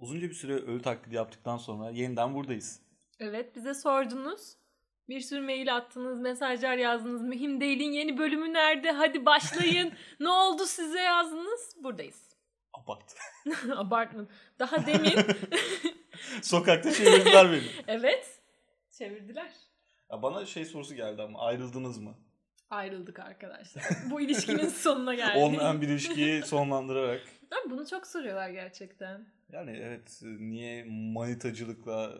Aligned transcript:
Uzunca 0.00 0.28
bir 0.28 0.34
süre 0.34 0.52
ölü 0.54 0.82
taklidi 0.82 1.14
yaptıktan 1.14 1.56
sonra 1.56 1.90
yeniden 1.90 2.34
buradayız. 2.34 2.80
Evet 3.20 3.56
bize 3.56 3.74
sordunuz. 3.74 4.56
Bir 5.08 5.20
sürü 5.20 5.40
mail 5.40 5.76
attınız, 5.76 6.20
mesajlar 6.20 6.76
yazdınız. 6.76 7.22
Mühim 7.22 7.60
Değil'in 7.60 7.92
yeni 7.92 8.18
bölümü 8.18 8.52
nerede? 8.52 8.90
Hadi 8.90 9.26
başlayın. 9.26 9.92
ne 10.20 10.28
oldu 10.28 10.66
size 10.66 11.00
yazdınız? 11.00 11.76
Buradayız. 11.82 12.28
Abart. 12.72 13.14
Abartma. 13.76 14.26
Daha 14.58 14.86
demin. 14.86 15.12
Sokakta 16.42 16.92
çevirdiler 16.92 17.52
beni. 17.52 17.62
evet. 17.88 18.40
Çevirdiler. 18.98 19.52
Ya 20.12 20.22
bana 20.22 20.46
şey 20.46 20.64
sorusu 20.64 20.94
geldi 20.94 21.22
ama 21.22 21.40
ayrıldınız 21.40 21.98
mı? 21.98 22.14
Ayrıldık 22.70 23.18
arkadaşlar. 23.18 23.84
Bu 24.10 24.20
ilişkinin 24.20 24.68
sonuna 24.68 25.14
geldik. 25.14 25.42
Olmayan 25.42 25.82
bir 25.82 25.88
ilişkiyi 25.88 26.42
sonlandırarak. 26.42 27.20
Ama 27.50 27.70
bunu 27.70 27.86
çok 27.86 28.06
soruyorlar 28.06 28.50
gerçekten. 28.50 29.26
Yani 29.52 29.70
evet 29.82 30.20
niye 30.22 30.84
manitacılıkla 30.88 32.12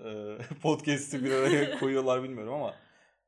e, 0.51 0.55
podcast'i 0.63 1.25
bir 1.25 1.31
araya 1.33 1.79
koyuyorlar 1.79 2.23
bilmiyorum 2.23 2.55
ama. 2.55 2.75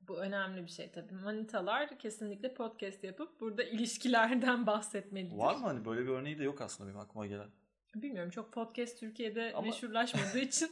Bu 0.09 0.19
önemli 0.19 0.63
bir 0.65 0.71
şey 0.71 0.91
tabii. 0.91 1.15
Manitalar 1.15 1.99
kesinlikle 1.99 2.55
podcast 2.55 3.05
yapıp 3.05 3.41
burada 3.41 3.63
ilişkilerden 3.63 4.67
bahsetmelidir. 4.67 5.37
Var 5.37 5.55
mı 5.55 5.67
hani 5.67 5.85
böyle 5.85 6.03
bir 6.03 6.09
örneği 6.09 6.39
de 6.39 6.45
yok 6.45 6.61
aslında 6.61 6.89
benim 6.91 7.01
aklıma 7.01 7.27
gelen. 7.27 7.49
Bilmiyorum 7.95 8.31
çok 8.31 8.53
podcast 8.53 9.01
Türkiye'de 9.01 9.53
Ama- 9.55 9.67
meşhurlaşmadığı 9.67 10.39
için 10.39 10.71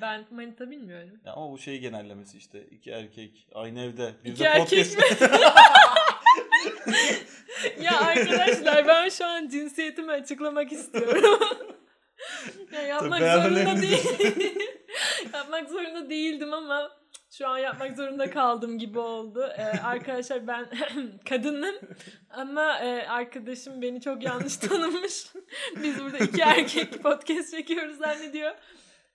ben 0.00 0.24
manita 0.30 0.70
bilmiyorum. 0.70 1.20
Ya 1.24 1.32
ama 1.32 1.50
bu 1.52 1.58
şey 1.58 1.78
genellemesi 1.78 2.38
işte 2.38 2.66
iki 2.66 2.90
erkek 2.90 3.48
aynı 3.54 3.80
evde. 3.80 4.14
Bir 4.24 4.30
İki 4.32 4.44
de 4.44 4.58
podcast. 4.58 4.98
ya 7.82 8.00
arkadaşlar 8.00 8.88
ben 8.88 9.08
şu 9.08 9.26
an 9.26 9.48
cinsiyetimi 9.48 10.12
açıklamak 10.12 10.72
istiyorum. 10.72 11.40
Ya 12.86 12.94
yapmak 12.94 13.20
zorunda 13.20 13.82
değil. 13.82 14.04
yapmak 15.34 15.70
zorunda 15.70 16.10
değildim 16.10 16.52
ama 16.52 16.90
şu 17.30 17.48
an 17.48 17.58
yapmak 17.58 17.96
zorunda 17.96 18.30
kaldım 18.30 18.78
gibi 18.78 18.98
oldu. 18.98 19.46
Ee, 19.58 19.62
arkadaşlar 19.62 20.46
ben 20.46 20.66
kadınım 21.28 21.74
ama 22.30 22.78
e, 22.78 23.06
arkadaşım 23.08 23.82
beni 23.82 24.00
çok 24.00 24.22
yanlış 24.22 24.56
tanımış. 24.68 25.26
Biz 25.82 25.98
burada 26.04 26.18
iki 26.18 26.40
erkek 26.40 27.02
podcast 27.02 27.50
çekiyoruz 27.50 27.98
zannediyor. 27.98 28.54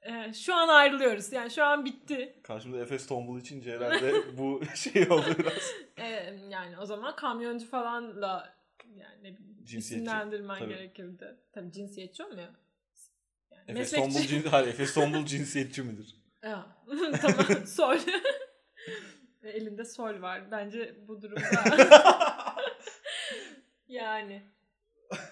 Ee, 0.02 0.34
şu 0.34 0.56
an 0.56 0.68
ayrılıyoruz. 0.68 1.32
Yani 1.32 1.52
şu 1.52 1.64
an 1.64 1.86
bitti. 1.86 2.40
Karşımda 2.44 2.78
Efes 2.78 3.08
Tombul 3.08 3.40
için 3.40 3.62
herhalde 3.62 4.38
bu 4.38 4.62
şey 4.76 5.04
oldu 5.10 5.26
biraz. 5.40 5.74
Ee, 5.98 6.34
yani 6.50 6.80
o 6.80 6.86
zaman 6.86 7.16
kamyoncu 7.16 7.68
falanla 7.68 8.54
yani 8.96 9.38
Cinsiyetçi, 9.64 9.96
isimlendirmen 9.96 10.60
tabii. 10.60 10.70
gerekirdi. 10.70 11.36
Tabii 11.54 11.72
cinsiyetçi 11.72 12.24
olmuyor. 12.24 12.48
Efes 13.68 13.94
meslekçi. 13.94 14.14
Tombul, 14.14 14.28
cins- 14.28 14.50
hayır, 14.50 14.68
Efes 14.68 14.94
Tombul 14.94 15.26
cinsiyetçi 15.26 15.82
midir? 15.84 16.16
Tamam 17.22 17.66
sol. 17.66 17.98
Elinde 19.44 19.86
sol 19.86 20.22
var. 20.22 20.52
Bence 20.52 20.96
bu 21.08 21.22
durumda. 21.22 21.42
yani. 23.88 24.42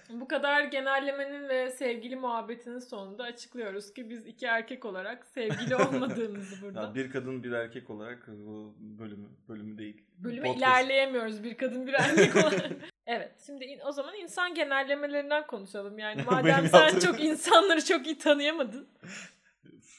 Bu 0.10 0.28
kadar 0.28 0.64
genellemenin 0.64 1.50
ve 1.50 1.72
sevgili 1.72 2.16
muhabbetinin 2.16 2.80
sonunda 2.80 3.24
açıklıyoruz 3.24 3.94
ki 3.94 4.10
biz 4.10 4.28
iki 4.28 4.46
erkek 4.46 4.86
olarak 4.86 5.26
sevgili 5.26 5.76
olmadığımızı 5.76 6.62
burada. 6.62 6.82
Ya 6.82 6.96
bir 6.96 7.12
kadın 7.12 7.44
bir 7.44 7.52
erkek 7.52 7.90
olarak 7.90 8.28
bu 8.28 8.76
bölümü 8.80 9.28
bölümü 9.50 9.78
değil. 9.78 10.04
Bölüme 10.18 10.48
Podcast. 10.48 10.58
ilerleyemiyoruz 10.58 11.44
bir 11.44 11.58
kadın 11.58 11.88
bir 11.88 11.94
erkek 11.94 12.36
olarak. 12.36 12.72
Evet 13.10 13.32
şimdi 13.46 13.66
in- 13.66 13.80
o 13.80 13.92
zaman 13.92 14.16
insan 14.16 14.56
genellemelerinden 14.56 15.48
konuşalım. 15.48 16.00
Yani 16.00 16.24
madem 16.32 16.68
sen 16.68 17.00
çok 17.00 17.20
insanları 17.24 17.86
çok 17.86 18.06
iyi 18.06 18.18
tanıyamadın. 18.18 18.88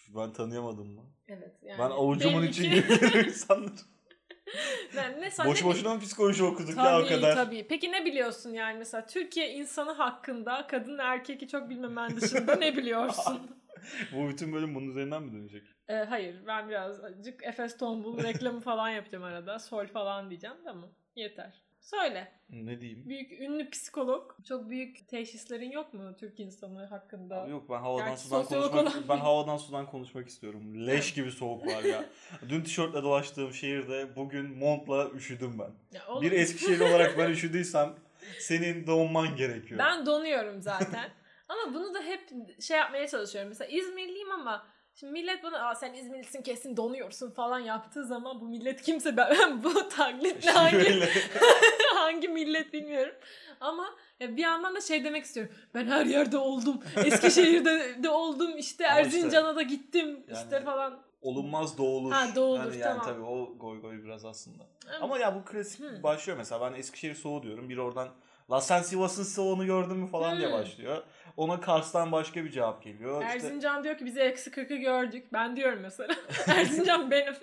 Ben 0.08 0.32
tanıyamadım 0.32 0.88
mı? 0.88 1.02
Evet. 1.28 1.54
Yani 1.62 1.78
ben 1.78 1.90
avucumun 1.90 2.42
belli 2.42 2.50
için 2.50 2.62
ki- 2.62 2.70
gibi 2.70 3.18
insanlar. 3.28 3.72
Yani 4.96 5.20
ne 5.20 5.30
Boş 5.46 5.64
boşuna 5.64 5.94
mı 5.94 6.00
psikoloji 6.00 6.44
okuduk 6.44 6.68
ya 6.68 6.74
Tabii 6.84 7.04
o 7.04 7.08
kadar? 7.08 7.34
tabii. 7.34 7.66
Peki 7.68 7.92
ne 7.92 8.04
biliyorsun 8.04 8.50
yani 8.52 8.78
mesela 8.78 9.06
Türkiye 9.06 9.52
insanı 9.52 9.92
hakkında 9.92 10.66
kadın 10.66 10.98
erkeki 10.98 11.48
çok 11.48 11.70
bilmemen 11.70 12.16
dışında 12.16 12.56
ne 12.56 12.76
biliyorsun? 12.76 13.50
Bu 14.12 14.28
bütün 14.28 14.52
bölüm 14.52 14.74
bunun 14.74 14.90
üzerinden 14.90 15.22
mi 15.22 15.32
dönecek? 15.32 15.62
Ee, 15.88 15.94
hayır 15.94 16.36
ben 16.46 16.68
birazcık 16.68 17.44
Efes 17.44 17.76
Tombul 17.76 18.22
reklamı 18.22 18.60
falan 18.60 18.88
yapacağım 18.88 19.24
arada. 19.24 19.58
Sol 19.58 19.86
falan 19.86 20.30
diyeceğim 20.30 20.56
tamam 20.64 20.88
yeter. 21.16 21.62
Söyle. 21.80 22.32
Ne 22.50 22.80
diyeyim? 22.80 23.08
Büyük 23.08 23.32
ünlü 23.40 23.70
psikolog. 23.70 24.36
Çok 24.48 24.70
büyük 24.70 25.08
teşhislerin 25.08 25.70
yok 25.70 25.94
mu 25.94 26.16
Türk 26.20 26.40
insanı 26.40 26.86
hakkında? 26.86 27.42
Abi 27.42 27.50
yok 27.50 27.70
ben 27.70 27.78
havadan 27.78 28.08
Gerçi 28.08 28.22
sudan 28.22 28.44
konuşmak 28.44 28.74
olan 28.74 29.04
ben 29.08 29.16
havadan 29.16 29.56
sudan 29.56 29.86
konuşmak 29.86 30.28
istiyorum. 30.28 30.86
Leş 30.86 31.14
gibi 31.14 31.32
soğuk 31.32 31.66
var 31.66 31.82
ya. 31.82 32.04
Dün 32.48 32.62
tişörtle 32.62 33.02
dolaştığım 33.02 33.52
şehirde 33.52 34.16
bugün 34.16 34.58
montla 34.58 35.10
üşüdüm 35.10 35.58
ben. 35.58 35.98
Ya 35.98 36.06
oğlum, 36.08 36.22
Bir 36.22 36.32
Eskişehirli 36.32 36.84
olarak 36.84 37.18
ben 37.18 37.30
üşüdüysem 37.30 37.94
senin 38.38 38.86
donman 38.86 39.36
gerekiyor. 39.36 39.78
Ben 39.78 40.06
donuyorum 40.06 40.62
zaten. 40.62 41.10
ama 41.48 41.74
bunu 41.74 41.94
da 41.94 42.02
hep 42.02 42.28
şey 42.60 42.76
yapmaya 42.76 43.08
çalışıyorum. 43.08 43.48
Mesela 43.48 43.70
İzmirliyim 43.70 44.30
ama 44.30 44.66
şimdi 44.94 45.12
millet 45.12 45.42
bana 45.44 45.68
Aa, 45.68 45.74
sen 45.74 45.94
İzmirlisin 45.94 46.42
kesin 46.42 46.76
donuyorsun 46.76 47.30
falan 47.30 47.58
yaptığı 47.58 48.04
zaman 48.06 48.40
bu 48.40 48.48
millet 48.48 48.82
kimse 48.82 49.16
ben 49.16 49.64
bu 49.64 49.88
taklitle 49.88 50.50
hangi 50.50 51.02
hangi 51.94 52.28
millet 52.28 52.72
bilmiyorum. 52.72 53.14
Ama 53.60 53.86
ya 54.20 54.36
bir 54.36 54.42
yandan 54.42 54.74
da 54.76 54.80
şey 54.80 55.04
demek 55.04 55.24
istiyorum. 55.24 55.54
Ben 55.74 55.86
her 55.86 56.06
yerde 56.06 56.38
oldum. 56.38 56.80
Eskişehir'de 57.04 58.02
de 58.02 58.10
oldum. 58.10 58.58
İşte 58.58 58.88
Ama 58.90 59.00
işte- 59.00 59.16
Erzincan'a 59.18 59.56
da 59.56 59.62
gittim. 59.62 60.08
Yani- 60.28 60.38
işte 60.42 60.60
falan. 60.60 61.02
Olunmaz 61.22 61.78
doğulur. 61.78 62.12
Ha, 62.12 62.26
doğulur, 62.36 62.64
yani, 62.64 62.78
yani 62.78 62.98
tamam. 62.98 63.04
tabii 63.06 63.22
o 63.22 63.58
goy 63.58 63.80
goy 63.80 64.02
biraz 64.04 64.24
aslında. 64.24 64.62
Ama 64.96 65.04
Ama 65.04 65.18
ya 65.18 65.34
bu 65.34 65.44
klasik 65.44 65.80
Hmm. 65.80 66.02
başlıyor 66.02 66.38
mesela 66.38 66.60
ben 66.72 66.78
Eskişehir 66.78 67.14
soğuğu 67.14 67.42
diyorum. 67.42 67.68
Bir 67.68 67.76
oradan 67.78 68.08
La 68.50 68.60
sen 68.60 68.82
Sivas'ın 68.82 69.22
soğuğunu 69.24 69.66
gördün 69.66 69.96
mü 69.96 70.06
falan 70.06 70.38
diye 70.38 70.48
Hmm. 70.48 70.54
başlıyor. 70.54 71.02
Ona 71.36 71.60
Kars'tan 71.60 72.12
başka 72.12 72.44
bir 72.44 72.50
cevap 72.50 72.82
geliyor. 72.82 73.22
İşte 73.22 73.32
Erzincan 73.32 73.84
diyor 73.84 73.98
ki 73.98 74.04
bize 74.04 74.22
eksi 74.22 74.50
40'ı 74.50 74.76
gördük. 74.76 75.26
Ben 75.32 75.56
diyorum 75.56 75.78
mesela. 75.82 76.14
Erzincan 76.48 77.10
benim. 77.10 77.34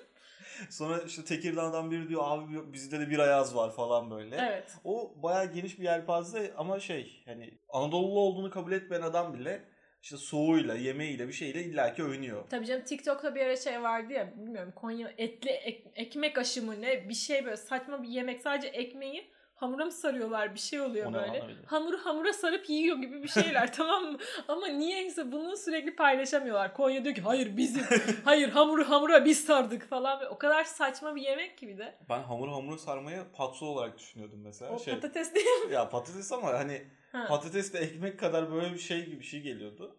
sonra 0.69 0.99
işte 1.01 1.23
Tekirdağ'dan 1.25 1.91
biri 1.91 2.09
diyor 2.09 2.21
abi 2.25 2.73
bizde 2.73 2.99
de 2.99 3.09
bir 3.09 3.19
ayaz 3.19 3.55
var 3.55 3.71
falan 3.75 4.11
böyle. 4.11 4.35
Evet. 4.49 4.71
O 4.83 5.13
bayağı 5.23 5.53
geniş 5.53 5.79
bir 5.79 5.83
yelpaze 5.83 6.53
ama 6.57 6.79
şey 6.79 7.23
hani 7.25 7.53
Anadolu'lu 7.69 8.19
olduğunu 8.19 8.49
kabul 8.49 8.71
etmeyen 8.71 9.01
adam 9.01 9.33
bile 9.33 9.61
işte 10.01 10.17
soğuğuyla, 10.17 10.75
yemeğiyle 10.75 11.27
bir 11.27 11.33
şeyle 11.33 11.63
illaki 11.63 12.03
övünüyor. 12.03 12.43
Tabii 12.49 12.65
canım 12.65 12.83
TikTok'ta 12.83 13.35
bir 13.35 13.41
ara 13.41 13.55
şey 13.55 13.81
vardı 13.83 14.13
ya 14.13 14.33
bilmiyorum 14.37 14.73
Konya 14.75 15.11
etli 15.17 15.49
ek- 15.49 15.91
ekmek 15.95 16.37
aşı 16.37 16.63
mı 16.65 16.81
ne 16.81 17.09
bir 17.09 17.13
şey 17.13 17.45
böyle 17.45 17.57
saçma 17.57 18.03
bir 18.03 18.07
yemek 18.07 18.41
sadece 18.41 18.67
ekmeği 18.67 19.31
hamura 19.57 19.85
mı 19.85 19.91
sarıyorlar 19.91 20.53
bir 20.53 20.59
şey 20.59 20.81
oluyor 20.81 21.05
O 21.05 21.11
ne 21.11 21.15
böyle. 21.15 21.45
Hamuru 21.65 21.97
hamura 21.97 22.33
sarıp 22.33 22.69
yiyor 22.69 22.97
gibi 22.97 23.23
bir 23.23 23.27
şeyler 23.27 23.73
tamam 23.73 24.03
mı? 24.11 24.17
Ama 24.47 24.67
niyeyse 24.67 25.31
bunu 25.31 25.57
sürekli 25.57 25.95
paylaşamıyorlar. 25.95 26.73
Konya 26.73 27.03
diyor 27.03 27.15
ki 27.15 27.21
hayır 27.21 27.57
bizim 27.57 27.83
hayır 28.25 28.49
hamuru 28.49 28.89
hamura 28.89 29.25
biz 29.25 29.45
sardık 29.45 29.89
falan. 29.89 30.19
Ve 30.21 30.27
o 30.29 30.37
kadar 30.37 30.63
saçma 30.63 31.15
bir 31.15 31.21
yemek 31.21 31.57
ki 31.57 31.67
bir 31.67 31.77
de. 31.77 31.97
Ben 32.09 32.19
hamur 32.23 32.49
hamuru 32.49 32.77
sarmayı 32.77 33.23
patso 33.35 33.65
olarak 33.65 33.97
düşünüyordum 33.99 34.39
mesela. 34.43 34.71
O 34.71 34.79
şey, 34.79 34.93
patates 34.93 35.35
değil 35.35 35.45
mi? 35.45 35.73
ya 35.73 35.89
patates 35.89 36.31
ama 36.31 36.47
hani 36.53 36.81
Ha. 37.11 37.25
patatesle 37.27 37.79
ekmek 37.79 38.19
kadar 38.19 38.51
böyle 38.51 38.73
bir 38.73 38.79
şey 38.79 39.05
gibi 39.05 39.19
bir 39.19 39.25
şey 39.25 39.41
geliyordu. 39.41 39.97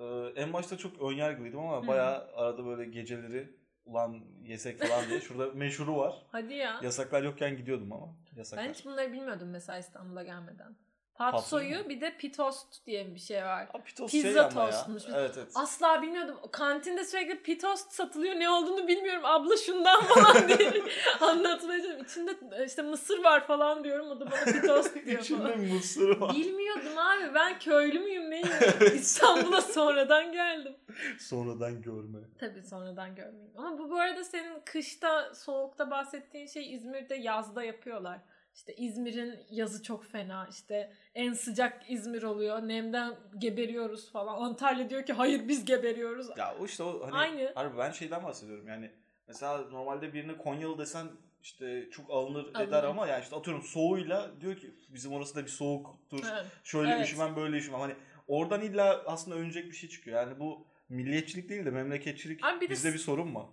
Ee, 0.00 0.04
en 0.36 0.52
başta 0.52 0.76
çok 0.76 1.02
önyargılıydım 1.02 1.60
ama 1.60 1.82
Hı. 1.82 1.86
bayağı 1.86 2.30
arada 2.34 2.66
böyle 2.66 2.84
geceleri 2.90 3.57
ulan 3.88 4.20
yesek 4.44 4.78
falan 4.82 5.08
diye. 5.08 5.20
Şurada 5.20 5.52
meşhuru 5.54 5.96
var. 5.96 6.26
Hadi 6.32 6.54
ya. 6.54 6.80
Yasaklar 6.82 7.22
yokken 7.22 7.56
gidiyordum 7.56 7.92
ama. 7.92 8.14
Yasaklar. 8.36 8.64
Ben 8.66 8.72
hiç 8.72 8.84
bunları 8.84 9.12
bilmiyordum 9.12 9.48
mesela 9.50 9.78
İstanbul'a 9.78 10.22
gelmeden. 10.22 10.76
Patsoyu 11.18 11.88
bir 11.88 12.00
de 12.00 12.16
pitost 12.16 12.86
diye 12.86 13.14
bir 13.14 13.20
şey 13.20 13.44
var. 13.44 13.68
Abi 13.74 13.82
pitos 13.82 14.10
Pizza 14.10 14.50
şey 14.50 14.60
tostmuş. 14.60 15.08
ya. 15.08 15.10
Evet 15.20 15.34
evet. 15.38 15.52
Asla 15.54 16.02
bilmiyordum. 16.02 16.36
Kantinde 16.52 17.04
sürekli 17.04 17.42
pitost 17.42 17.92
satılıyor. 17.92 18.34
Ne 18.34 18.50
olduğunu 18.50 18.88
bilmiyorum. 18.88 19.22
Abla 19.24 19.56
şundan 19.56 20.02
falan 20.04 20.48
diye 20.58 20.72
anlatmaya 21.20 21.82
çalışıyorum. 21.82 22.04
İçinde 22.04 22.64
işte 22.66 22.82
mısır 22.82 23.24
var 23.24 23.46
falan 23.46 23.84
diyorum. 23.84 24.10
O 24.10 24.20
da 24.20 24.30
bana 24.30 24.44
pitost 24.60 24.94
diyor 25.06 25.20
İçinde 25.22 25.42
falan. 25.42 25.60
mısır 25.60 26.20
var. 26.20 26.34
Bilmiyordum 26.34 26.98
abi. 26.98 27.34
Ben 27.34 27.58
köylü 27.58 27.98
müyüm 27.98 28.30
neyim? 28.30 28.48
İstanbul'a 28.94 29.60
sonradan 29.62 30.32
geldim. 30.32 30.76
Sonradan 31.18 31.82
görme. 31.82 32.18
Tabii 32.38 32.62
sonradan 32.62 33.14
görmeyeyim. 33.14 33.52
Ama 33.56 33.78
bu 33.78 33.90
bu 33.90 33.96
arada 33.98 34.24
senin 34.24 34.60
kışta, 34.64 35.34
soğukta 35.34 35.90
bahsettiğin 35.90 36.46
şey 36.46 36.74
İzmir'de 36.74 37.14
yazda 37.14 37.62
yapıyorlar. 37.62 38.18
İşte 38.58 38.74
İzmir'in 38.76 39.34
yazı 39.50 39.82
çok 39.82 40.04
fena. 40.04 40.46
İşte 40.50 40.92
en 41.14 41.32
sıcak 41.32 41.90
İzmir 41.90 42.22
oluyor. 42.22 42.68
Nemden 42.68 43.14
geberiyoruz 43.38 44.12
falan. 44.12 44.42
Antalya 44.42 44.90
diyor 44.90 45.06
ki 45.06 45.12
hayır 45.12 45.48
biz 45.48 45.64
geberiyoruz. 45.64 46.26
Ya 46.36 46.54
o 46.60 46.64
işte 46.66 46.82
o 46.82 47.06
hani 47.06 47.16
Aynı. 47.16 47.52
harbi 47.54 47.78
ben 47.78 47.90
şeyden 47.90 48.24
bahsediyorum 48.24 48.68
yani 48.68 48.90
mesela 49.28 49.58
normalde 49.58 50.12
birine 50.14 50.36
Konyalı 50.36 50.78
desen 50.78 51.06
işte 51.42 51.88
çok 51.90 52.10
alınır, 52.10 52.44
Alınır. 52.54 52.68
eder 52.68 52.84
ama 52.84 53.06
yani 53.06 53.22
işte 53.22 53.36
atıyorum 53.36 53.62
soğuğuyla 53.62 54.40
diyor 54.40 54.56
ki 54.56 54.70
bizim 54.88 55.12
orası 55.12 55.34
da 55.34 55.42
bir 55.42 55.50
soğuktur. 55.50 56.22
Ha, 56.22 56.44
Şöyle 56.64 56.92
Evet. 56.92 57.06
üşümem 57.06 57.36
böyle 57.36 57.56
üşümem 57.56 57.80
hani 57.80 57.94
oradan 58.28 58.60
illa 58.62 59.02
aslında 59.06 59.36
övünecek 59.36 59.66
bir 59.66 59.76
şey 59.76 59.88
çıkıyor. 59.90 60.16
Yani 60.16 60.40
bu 60.40 60.66
milliyetçilik 60.88 61.48
değil 61.48 61.66
de 61.66 61.70
memleketçilik 61.70 62.44
Abi 62.44 62.60
bir 62.60 62.66
de 62.66 62.70
bizde 62.70 62.92
bir 62.92 62.98
sorun 62.98 63.28
mu? 63.28 63.52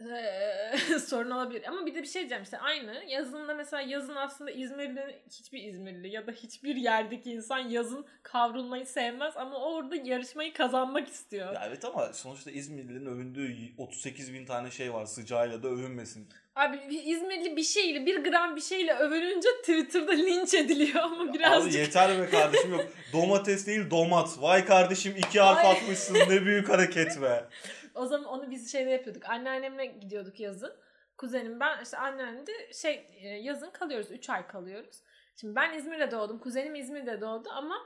Ee, 0.00 0.98
sorun 1.06 1.30
olabilir. 1.30 1.62
Ama 1.68 1.86
bir 1.86 1.94
de 1.94 2.02
bir 2.02 2.06
şey 2.06 2.20
diyeceğim 2.20 2.42
işte 2.42 2.58
aynı. 2.58 3.04
Yazında 3.08 3.54
mesela 3.54 3.82
yazın 3.82 4.16
aslında 4.16 4.50
İzmirli 4.50 5.18
hiçbir 5.30 5.62
İzmirli 5.62 6.08
ya 6.08 6.26
da 6.26 6.32
hiçbir 6.32 6.76
yerdeki 6.76 7.30
insan 7.30 7.58
yazın 7.58 8.06
kavrulmayı 8.22 8.86
sevmez 8.86 9.36
ama 9.36 9.56
orada 9.56 9.96
yarışmayı 9.96 10.52
kazanmak 10.52 11.08
istiyor. 11.08 11.54
Ya 11.54 11.64
evet 11.68 11.84
ama 11.84 12.12
sonuçta 12.12 12.50
İzmirlilerin 12.50 13.06
övündüğü 13.06 13.56
38 13.78 14.32
bin 14.32 14.46
tane 14.46 14.70
şey 14.70 14.94
var. 14.94 15.06
Sıcağıyla 15.06 15.62
da 15.62 15.68
övünmesin. 15.68 16.28
Abi 16.56 16.94
İzmirli 17.04 17.56
bir 17.56 17.62
şeyle 17.62 18.06
bir 18.06 18.24
gram 18.24 18.56
bir 18.56 18.60
şeyle 18.60 18.94
övününce 18.94 19.48
Twitter'da 19.60 20.12
linç 20.12 20.54
ediliyor 20.54 21.02
ama 21.02 21.34
birazcık 21.34 21.72
Abi 21.72 21.80
yeter 21.80 22.18
be 22.18 22.30
kardeşim 22.30 22.72
yok. 22.72 22.86
Domates 23.12 23.66
değil 23.66 23.90
domat. 23.90 24.42
Vay 24.42 24.64
kardeşim 24.64 25.14
iki 25.16 25.40
harf 25.40 25.64
atmışsın 25.64 26.14
ne 26.14 26.44
büyük 26.44 26.68
hareket 26.68 27.22
be. 27.22 27.44
O 27.98 28.06
zaman 28.06 28.26
onu 28.28 28.50
biz 28.50 28.72
şeyde 28.72 28.90
yapıyorduk. 28.90 29.28
Anneannemle 29.28 29.86
gidiyorduk 29.86 30.40
yazın. 30.40 30.72
Kuzenim 31.16 31.60
ben 31.60 31.82
işte 31.82 31.96
anneannem 31.98 32.46
de 32.46 32.72
şey 32.72 33.06
e, 33.20 33.28
yazın 33.28 33.70
kalıyoruz. 33.70 34.10
3 34.10 34.30
ay 34.30 34.46
kalıyoruz. 34.46 35.02
Şimdi 35.36 35.56
ben 35.56 35.74
İzmir'de 35.78 36.10
doğdum. 36.10 36.38
Kuzenim 36.38 36.74
İzmir'de 36.74 37.20
doğdu 37.20 37.48
ama 37.50 37.76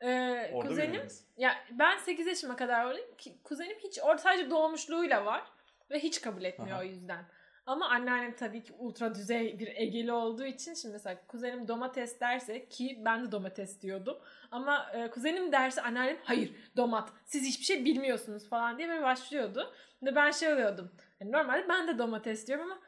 e, 0.00 0.50
Orada 0.52 0.68
kuzenim 0.68 1.08
ya 1.36 1.54
ben 1.70 1.98
8 1.98 2.26
yaşıma 2.26 2.56
kadar 2.56 2.84
oradayım. 2.84 3.08
Kuzenim 3.44 3.78
hiç 3.78 4.00
sadece 4.18 4.50
doğmuşluğuyla 4.50 5.24
var 5.24 5.44
ve 5.90 5.98
hiç 5.98 6.20
kabul 6.20 6.44
etmiyor 6.44 6.76
Aha. 6.76 6.80
o 6.80 6.84
yüzden. 6.84 7.24
Ama 7.66 7.88
anneannem 7.88 8.36
tabii 8.36 8.62
ki 8.62 8.72
ultra 8.78 9.14
düzey 9.14 9.58
bir 9.58 9.66
Egeli 9.76 10.12
olduğu 10.12 10.44
için 10.44 10.74
şimdi 10.74 10.92
mesela 10.92 11.26
kuzenim 11.28 11.68
domates 11.68 12.20
derse 12.20 12.68
ki 12.68 13.02
ben 13.04 13.26
de 13.26 13.32
domates 13.32 13.80
diyordum. 13.80 14.18
Ama 14.50 14.90
e, 14.94 15.10
kuzenim 15.10 15.52
derse 15.52 15.82
anneannem 15.82 16.18
hayır 16.24 16.54
domat 16.76 17.08
siz 17.24 17.44
hiçbir 17.46 17.64
şey 17.64 17.84
bilmiyorsunuz 17.84 18.48
falan 18.48 18.78
diye 18.78 18.88
böyle 18.88 19.02
başlıyordu. 19.02 19.72
Ve 20.02 20.14
ben 20.14 20.30
şey 20.30 20.52
oluyordum. 20.52 20.92
Yani 21.20 21.32
normalde 21.32 21.68
ben 21.68 21.88
de 21.88 21.98
domates 21.98 22.46
diyorum 22.46 22.64
ama 22.72 22.78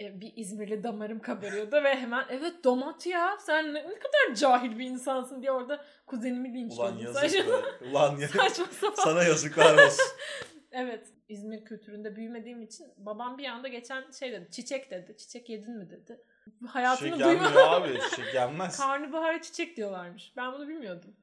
e, 0.00 0.20
bir 0.20 0.32
İzmirli 0.36 0.84
damarım 0.84 1.20
kabarıyordu 1.20 1.76
ve 1.84 1.94
hemen 1.96 2.24
evet 2.30 2.64
domat 2.64 3.06
ya 3.06 3.38
sen 3.40 3.74
ne, 3.74 3.88
ne 3.88 3.98
kadar 3.98 4.34
cahil 4.34 4.78
bir 4.78 4.84
insansın 4.84 5.42
diye 5.42 5.52
orada 5.52 5.84
kuzenimi 6.06 6.48
Ulan 6.48 6.98
linçliyordum. 6.98 7.00
yazık 7.00 7.48
be. 7.48 7.86
Ulan 7.90 8.16
ya. 8.16 8.28
saçma 8.48 8.66
sapan. 8.66 9.04
Sana 9.04 9.22
yazıklar 9.22 9.86
olsun. 9.86 10.04
Evet. 10.78 11.06
İzmir 11.28 11.64
kültüründe 11.64 12.16
büyümediğim 12.16 12.62
için 12.62 12.86
babam 12.96 13.38
bir 13.38 13.44
anda 13.44 13.68
geçen 13.68 14.10
şey 14.10 14.32
dedi. 14.32 14.48
Çiçek 14.50 14.90
dedi. 14.90 15.16
Çiçek 15.16 15.48
yedin 15.48 15.76
mi 15.78 15.90
dedi. 15.90 16.20
Hayatını 16.66 17.10
Çiçek 17.10 17.26
duymadım. 17.26 17.56
abi. 17.56 17.98
Çiçek 18.10 18.34
yenmez. 18.34 18.78
Karnabahara 18.78 19.42
çiçek 19.42 19.76
diyorlarmış. 19.76 20.32
Ben 20.36 20.52
bunu 20.52 20.68
bilmiyordum. 20.68 21.16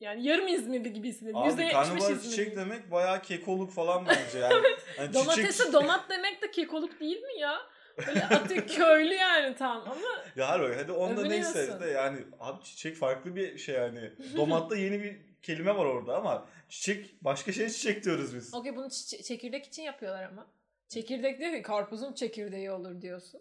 Yani 0.00 0.26
yarım 0.26 0.48
İzmirli 0.48 0.92
gibi 0.92 1.08
hissediyorum. 1.08 1.42
Abi 1.42 1.62
%70 1.62 1.72
karnabahar 1.72 2.20
çiçek 2.20 2.56
demek 2.56 2.90
bayağı 2.90 3.22
kekoluk 3.22 3.72
falan 3.72 4.06
bence 4.08 4.38
yani. 4.38 4.54
Hani 4.96 5.14
Domatese 5.14 5.52
çiçek... 5.52 5.72
domat 5.72 6.10
demek 6.10 6.42
de 6.42 6.50
kekoluk 6.50 7.00
değil 7.00 7.22
mi 7.22 7.38
ya? 7.38 7.58
Böyle 8.06 8.24
atıyor 8.24 8.66
köylü 8.76 9.14
yani 9.14 9.56
tam 9.56 9.76
ama 9.76 10.24
Ya 10.36 10.48
harbi 10.48 10.74
hadi 10.74 10.92
onda 10.92 11.22
neyse 11.22 11.80
de 11.80 11.86
yani 11.86 12.18
abi 12.40 12.62
çiçek 12.62 12.96
farklı 12.96 13.36
bir 13.36 13.58
şey 13.58 13.74
yani. 13.74 14.12
Domatta 14.36 14.76
yeni 14.76 15.02
bir 15.02 15.29
kelime 15.42 15.76
var 15.76 15.84
orada 15.84 16.16
ama 16.16 16.46
çiçek 16.68 17.24
başka 17.24 17.52
şey 17.52 17.68
çiçek 17.68 18.04
diyoruz 18.04 18.34
biz. 18.34 18.54
okey 18.54 18.76
bunu 18.76 18.86
çi- 18.86 19.22
çekirdek 19.22 19.66
için 19.66 19.82
yapıyorlar 19.82 20.22
ama. 20.24 20.46
Çekirdek 20.88 21.38
diyor 21.38 21.52
ki 21.52 21.62
karpuzun 21.62 22.12
çekirdeği 22.12 22.70
olur 22.70 23.00
diyorsun. 23.00 23.40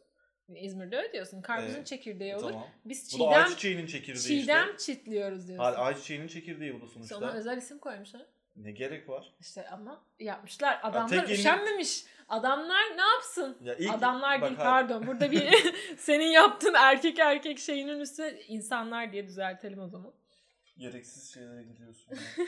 İzmir'de 0.55 0.97
öyle 0.97 1.13
diyorsun. 1.13 1.41
Karpuzun 1.41 1.75
Evet. 1.75 1.87
çekirdeği 1.87 2.35
olur. 2.35 2.51
Tamam. 2.51 2.67
Biz 2.85 3.19
Bu 3.19 3.25
da 3.25 3.33
çiğdem 3.33 3.49
çiçeğinin 3.49 3.87
çekirdeği 3.87 4.23
çiğdem 4.41 4.65
işte. 4.77 4.93
çitliyoruz 4.93 5.47
diyorsun. 5.47 5.63
Hayır, 5.63 5.77
ay 5.79 5.95
çiçeğinin 5.97 6.27
çekirdeği 6.27 6.73
bu 6.73 6.81
da 6.81 6.87
sonuçta. 6.87 7.33
özel 7.33 7.57
isim 7.57 7.79
koymuşlar. 7.79 8.25
Ne 8.55 8.71
gerek 8.71 9.09
var? 9.09 9.33
İşte 9.39 9.67
ama 9.69 10.01
yapmışlar. 10.19 10.79
Adamlar 10.83 11.07
tek 11.09 11.29
yeni- 11.29 11.39
üşenmemiş. 11.39 12.03
Adamlar 12.29 12.81
ne 12.97 13.01
yapsın? 13.01 13.57
Ya 13.63 13.75
ilk, 13.75 13.93
Adamlar 13.93 14.41
bak 14.41 14.49
değil 14.49 14.59
abi, 14.61 14.63
pardon. 14.69 15.07
Burada 15.07 15.31
bir 15.31 15.49
senin 15.97 16.25
yaptığın 16.27 16.73
erkek 16.73 17.19
erkek 17.19 17.59
şeyinin 17.59 17.99
üstüne 17.99 18.39
insanlar 18.47 19.11
diye 19.11 19.27
düzeltelim 19.27 19.79
o 19.79 19.87
zaman. 19.87 20.13
Gereksiz 20.79 21.33
şeylere 21.33 21.63
gidiyorsun. 21.63 22.15
ya. 22.15 22.45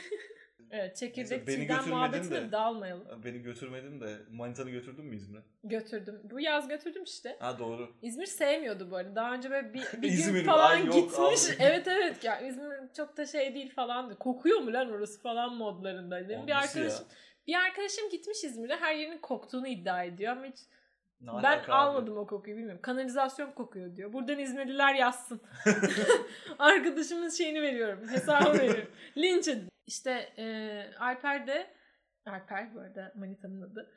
Evet 0.72 0.96
çekirdek 0.96 1.46
beni 1.46 1.54
çiğdem 1.56 1.66
götürmedin 1.68 1.94
muhabbetine 1.94 2.42
de. 2.42 2.52
dalmayalım. 2.52 3.22
Beni 3.24 3.42
götürmedin 3.42 4.00
de 4.00 4.16
manitanı 4.30 4.70
götürdün 4.70 5.04
mü 5.04 5.16
İzmir'e? 5.16 5.42
Götürdüm. 5.64 6.20
Bu 6.24 6.40
yaz 6.40 6.68
götürdüm 6.68 7.02
işte. 7.04 7.36
Ha 7.40 7.58
doğru. 7.58 7.94
İzmir 8.02 8.26
sevmiyordu 8.26 8.90
bu 8.90 8.96
arada. 8.96 9.14
Daha 9.16 9.34
önce 9.34 9.50
böyle 9.50 9.74
bir, 9.74 10.02
bir 10.02 10.08
İzmir, 10.08 10.40
gün 10.40 10.46
falan 10.46 10.70
ay 10.70 10.86
yok 10.86 10.94
gitmiş. 10.94 11.50
abi. 11.50 11.56
Evet 11.58 11.88
evet. 11.88 12.24
Ya 12.24 12.40
İzmir 12.40 12.76
çok 12.96 13.16
da 13.16 13.26
şey 13.26 13.54
değil 13.54 13.74
falan. 13.74 14.14
Kokuyor 14.14 14.60
mu 14.60 14.72
lan 14.72 14.90
orası 14.90 15.20
falan 15.20 15.54
modlarında. 15.56 16.16
Benim 16.28 16.28
bir 16.46 16.52
Olması 16.52 16.78
ya. 16.78 16.84
arkadaşım 16.84 17.06
bir 17.46 17.54
arkadaşım 17.54 18.10
gitmiş 18.10 18.44
İzmir'e 18.44 18.76
her 18.76 18.94
yerinin 18.94 19.18
koktuğunu 19.18 19.68
iddia 19.68 20.04
ediyor 20.04 20.32
ama 20.32 20.46
hiç 20.46 20.58
Ne 21.22 21.28
ben 21.28 21.32
alaka 21.32 21.72
abi? 21.72 21.72
almadım 21.72 22.16
o 22.16 22.26
kokuyu 22.26 22.56
bilmiyorum. 22.56 22.82
Kanalizasyon 22.82 23.52
kokuyor 23.52 23.96
diyor. 23.96 24.12
Buradan 24.12 24.38
İzmirliler 24.38 24.94
yazsın. 24.94 25.40
Arkadaşımın 26.58 27.28
şeyini 27.28 27.62
veriyorum. 27.62 28.08
Hesabı 28.08 28.58
veriyorum. 28.58 28.90
Linç 29.16 29.48
edin. 29.48 29.68
İşte 29.86 30.10
e, 30.38 30.46
Alper 31.00 31.46
de 31.46 31.70
Alper 32.26 32.74
bu 32.74 32.80
arada 32.80 33.12
manitanın 33.16 33.62
adı. 33.62 33.92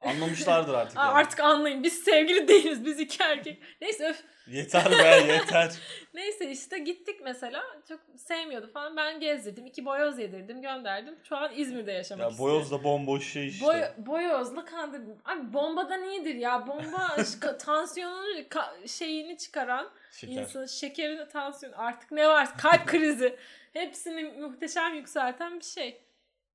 Anlamışlardır 0.00 0.74
artık. 0.74 0.96
Yani. 0.96 1.08
Artık 1.08 1.40
anlayın 1.40 1.82
biz 1.82 1.92
sevgili 2.04 2.48
değiliz 2.48 2.84
biz 2.84 3.00
iki 3.00 3.22
erkek. 3.22 3.62
Neyse 3.80 4.08
öf. 4.08 4.22
Yeter 4.46 4.90
be 4.90 5.32
yeter. 5.32 5.72
Neyse 6.14 6.50
işte 6.50 6.78
gittik 6.78 7.20
mesela. 7.24 7.62
Çok 7.88 8.00
sevmiyordu 8.16 8.70
falan. 8.72 8.96
Ben 8.96 9.20
gezdirdim. 9.20 9.66
iki 9.66 9.84
boyoz 9.84 10.18
yedirdim 10.18 10.62
gönderdim. 10.62 11.14
Şu 11.24 11.36
an 11.36 11.52
İzmir'de 11.56 11.92
yaşamak 11.92 12.22
ya 12.22 12.28
istiyor. 12.30 12.48
boyoz 12.50 12.70
da 12.70 12.84
bomboş 12.84 13.32
şey 13.32 13.48
işte. 13.48 13.66
Boy, 13.66 13.76
boyozla 14.06 14.64
kandırdım. 14.64 15.18
Abi 15.24 15.52
bombadan 15.52 16.10
iyidir 16.10 16.34
ya. 16.34 16.66
Bomba 16.66 17.16
tansiyonunu 17.58 18.40
ka- 18.40 18.88
şeyini 18.88 19.38
çıkaran 19.38 19.90
Şeker. 20.12 20.42
insanın 20.42 20.66
şekerini 20.66 21.28
tansiyon 21.28 21.72
artık 21.72 22.12
ne 22.12 22.28
var 22.28 22.58
kalp 22.58 22.86
krizi 22.86 23.36
hepsini 23.72 24.22
muhteşem 24.24 24.94
yükselten 24.94 25.58
bir 25.60 25.64
şey. 25.64 26.00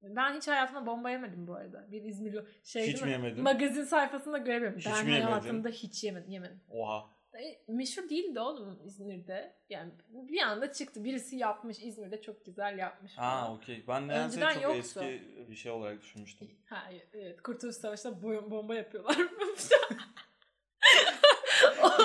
Ben 0.04 0.36
hiç 0.38 0.48
hayatımda 0.48 0.86
bomba 0.86 1.10
yemedim 1.10 1.48
bu 1.48 1.56
arada. 1.56 1.92
Bir 1.92 2.02
İzmirli 2.04 2.46
şey 2.64 2.88
Hiç 2.88 3.02
mi 3.02 3.12
yemedin? 3.12 3.44
Magazin 3.44 3.84
sayfasında 3.84 4.38
görebiliyorum. 4.38 4.80
Hiç 4.80 4.86
ben 4.86 5.22
hayatımda 5.22 5.70
hiç 5.70 6.04
yemedim. 6.04 6.32
yemedim. 6.32 6.60
Oha. 6.70 7.06
E, 7.34 7.62
meşhur 7.68 8.10
değildi 8.10 8.40
oğlum 8.40 8.80
İzmir'de. 8.86 9.56
Yani 9.70 9.92
bir 10.10 10.42
anda 10.42 10.72
çıktı. 10.74 11.04
Birisi 11.04 11.36
yapmış. 11.36 11.80
İzmir'de 11.80 12.22
çok 12.22 12.46
güzel 12.46 12.78
yapmış. 12.78 13.18
Ha 13.18 13.54
okey. 13.54 13.84
Ben 13.88 14.08
nedense 14.08 14.26
Önceden 14.26 14.54
çok 14.54 14.64
yoktu. 14.64 14.78
eski 14.80 15.22
bir 15.50 15.56
şey 15.56 15.72
olarak 15.72 16.02
düşünmüştüm. 16.02 16.52
Ha, 16.66 16.84
evet. 17.14 17.42
Kurtuluş 17.42 17.76
Savaşı'nda 17.76 18.22
bomba 18.52 18.76
yapıyorlar. 18.76 19.18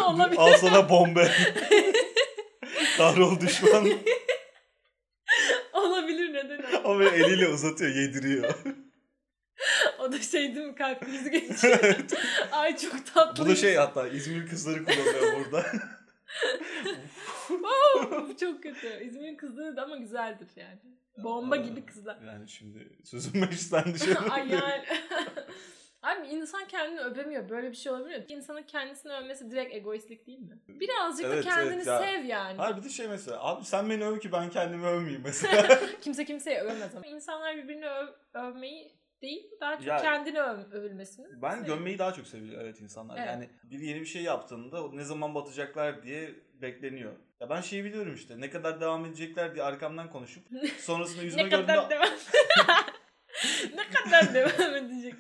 Olabilir. 0.08 0.38
Al 0.38 0.52
sana 0.52 0.88
bombe. 0.88 1.30
Kahrol 2.96 3.40
düşman. 3.40 3.88
Ama 6.88 6.98
böyle 7.00 7.16
eliyle 7.16 7.48
uzatıyor, 7.48 7.90
yediriyor. 7.90 8.54
O 9.98 10.12
da 10.12 10.18
şey 10.18 10.54
değil 10.54 10.66
mi 10.66 10.74
kalp 10.74 11.00
krizi 11.00 11.30
geçiyor. 11.30 11.96
Ay 12.52 12.76
çok 12.76 13.14
tatlı. 13.14 13.44
Bu 13.44 13.48
da 13.48 13.56
şey 13.56 13.74
hatta 13.74 14.08
İzmir 14.08 14.46
kızları 14.48 14.84
kullanıyor 14.84 15.44
burada. 15.44 15.66
Bu 18.28 18.36
çok 18.40 18.62
kötü. 18.62 19.04
İzmir'in 19.04 19.36
kızları 19.36 19.76
da 19.76 19.82
ama 19.82 19.96
güzeldir 19.96 20.48
yani. 20.56 20.78
Bomba 21.16 21.56
gibi 21.56 21.86
kızlar. 21.86 22.18
Yani 22.26 22.48
şimdi 22.48 22.98
sözüm 23.04 23.40
meclisten 23.40 23.94
dışarı. 23.94 24.30
Ay 24.30 24.48
yani. 24.48 24.84
Abi 26.08 26.26
insan 26.26 26.64
kendini 26.68 27.00
övemiyor. 27.00 27.48
Böyle 27.48 27.70
bir 27.70 27.76
şey 27.76 27.92
olabilir 27.92 28.18
mi? 28.18 28.24
İnsanın 28.28 28.62
kendisini 28.62 29.12
övmesi 29.12 29.50
direkt 29.50 29.74
egoistlik 29.74 30.26
değil 30.26 30.38
mi? 30.38 30.58
Birazcık 30.68 31.24
Evet, 31.26 31.38
da 31.38 31.50
kendini 31.50 31.74
evet 31.74 31.86
ya. 31.86 31.98
sev 31.98 32.24
yani. 32.24 32.56
Hayır 32.56 32.76
bir 32.76 32.82
de 32.82 32.88
şey 32.88 33.08
mesela. 33.08 33.44
Abi 33.44 33.64
sen 33.64 33.90
beni 33.90 34.04
öv 34.06 34.18
ki 34.18 34.32
ben 34.32 34.50
kendimi 34.50 34.86
övmeyeyim 34.86 35.22
mesela. 35.24 35.80
Kimse 36.00 36.24
kimseye 36.24 36.60
övemez 36.60 36.96
ama. 36.96 37.06
İnsanlar 37.06 37.56
birbirini 37.56 37.84
öv- 37.86 38.14
övmeyi 38.34 38.98
değil, 39.22 39.50
daha 39.60 39.76
çok 39.76 39.86
Ya- 39.86 39.96
kendini 39.96 40.38
öv- 40.38 40.70
övülmesini. 40.72 41.26
ben 41.42 41.50
seviyor. 41.50 41.66
gömmeyi 41.76 41.98
daha 41.98 42.12
çok 42.12 42.26
seviyor 42.26 42.62
evet 42.62 42.80
insanlar. 42.80 43.16
Evet. 43.18 43.26
Yani 43.28 43.48
bir 43.62 43.80
yeni 43.80 44.00
bir 44.00 44.06
şey 44.06 44.22
yaptığında 44.22 44.92
ne 44.92 45.04
zaman 45.04 45.34
batacaklar 45.34 46.02
diye 46.02 46.34
bekleniyor. 46.54 47.12
Ya 47.40 47.50
ben 47.50 47.60
şeyi 47.60 47.84
biliyorum 47.84 48.14
işte 48.14 48.40
ne 48.40 48.50
kadar 48.50 48.80
devam 48.80 49.04
edecekler 49.04 49.54
diye 49.54 49.64
arkamdan 49.64 50.10
konuşup 50.10 50.44
sonrasında 50.78 51.22
yüzüme 51.22 51.44
ne 51.44 51.48
gördüğünde 51.48 51.66
kadar 51.74 51.90
devam 51.90 52.08
ne 53.76 53.88
kadar 53.88 54.34
devam 54.34 54.74
edecek. 54.76 55.14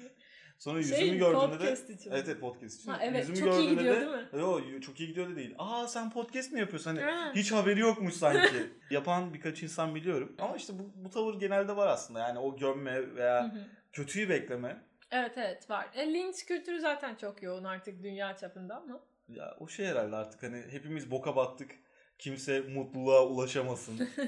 Sonra 0.58 0.82
Şey, 0.82 1.00
yüzümü 1.00 1.18
gördüğünde 1.18 1.60
de 1.60 1.92
için. 1.94 2.10
Evet 2.10 2.28
evet 2.28 2.40
podcast 2.40 2.80
için. 2.80 2.90
Ha, 2.90 2.98
evet, 3.02 3.28
yüzümü 3.28 3.50
çok 3.50 3.60
iyi 3.60 3.70
gidiyor 3.70 3.96
de, 3.96 4.00
değil 4.00 4.12
mi? 4.12 4.28
Yo, 4.32 4.80
çok 4.80 5.00
iyi 5.00 5.08
gidiyor 5.08 5.30
da 5.30 5.36
değil. 5.36 5.54
Aa 5.58 5.86
sen 5.86 6.10
podcast 6.10 6.52
mi 6.52 6.60
yapıyorsun? 6.60 6.96
Hani 6.96 7.00
Ha. 7.10 7.32
hiç 7.34 7.52
haberi 7.52 7.80
yokmuş 7.80 8.14
sanki. 8.14 8.66
Yapan 8.90 9.34
birkaç 9.34 9.62
insan 9.62 9.94
biliyorum. 9.94 10.36
Ama 10.38 10.56
işte 10.56 10.72
bu, 10.78 10.92
bu 10.94 11.10
tavır 11.10 11.40
genelde 11.40 11.76
var 11.76 11.86
aslında. 11.86 12.20
Yani 12.20 12.38
o 12.38 12.56
gömme 12.56 13.14
veya 13.14 13.54
kötüyü 13.92 14.28
bekleme. 14.28 14.82
evet 15.10 15.32
evet 15.36 15.70
var. 15.70 15.88
E, 15.94 16.14
linç 16.14 16.46
kültürü 16.46 16.80
zaten 16.80 17.14
çok 17.14 17.42
yoğun 17.42 17.64
artık 17.64 18.02
dünya 18.02 18.36
çapında 18.36 18.76
ama. 18.76 19.00
Ya 19.28 19.56
o 19.60 19.68
şey 19.68 19.86
herhalde 19.86 20.16
artık 20.16 20.42
hani 20.42 20.64
hepimiz 20.70 21.10
boka 21.10 21.36
battık. 21.36 21.70
Kimse 22.18 22.60
mutluluğa 22.60 23.26
ulaşamasın. 23.26 24.08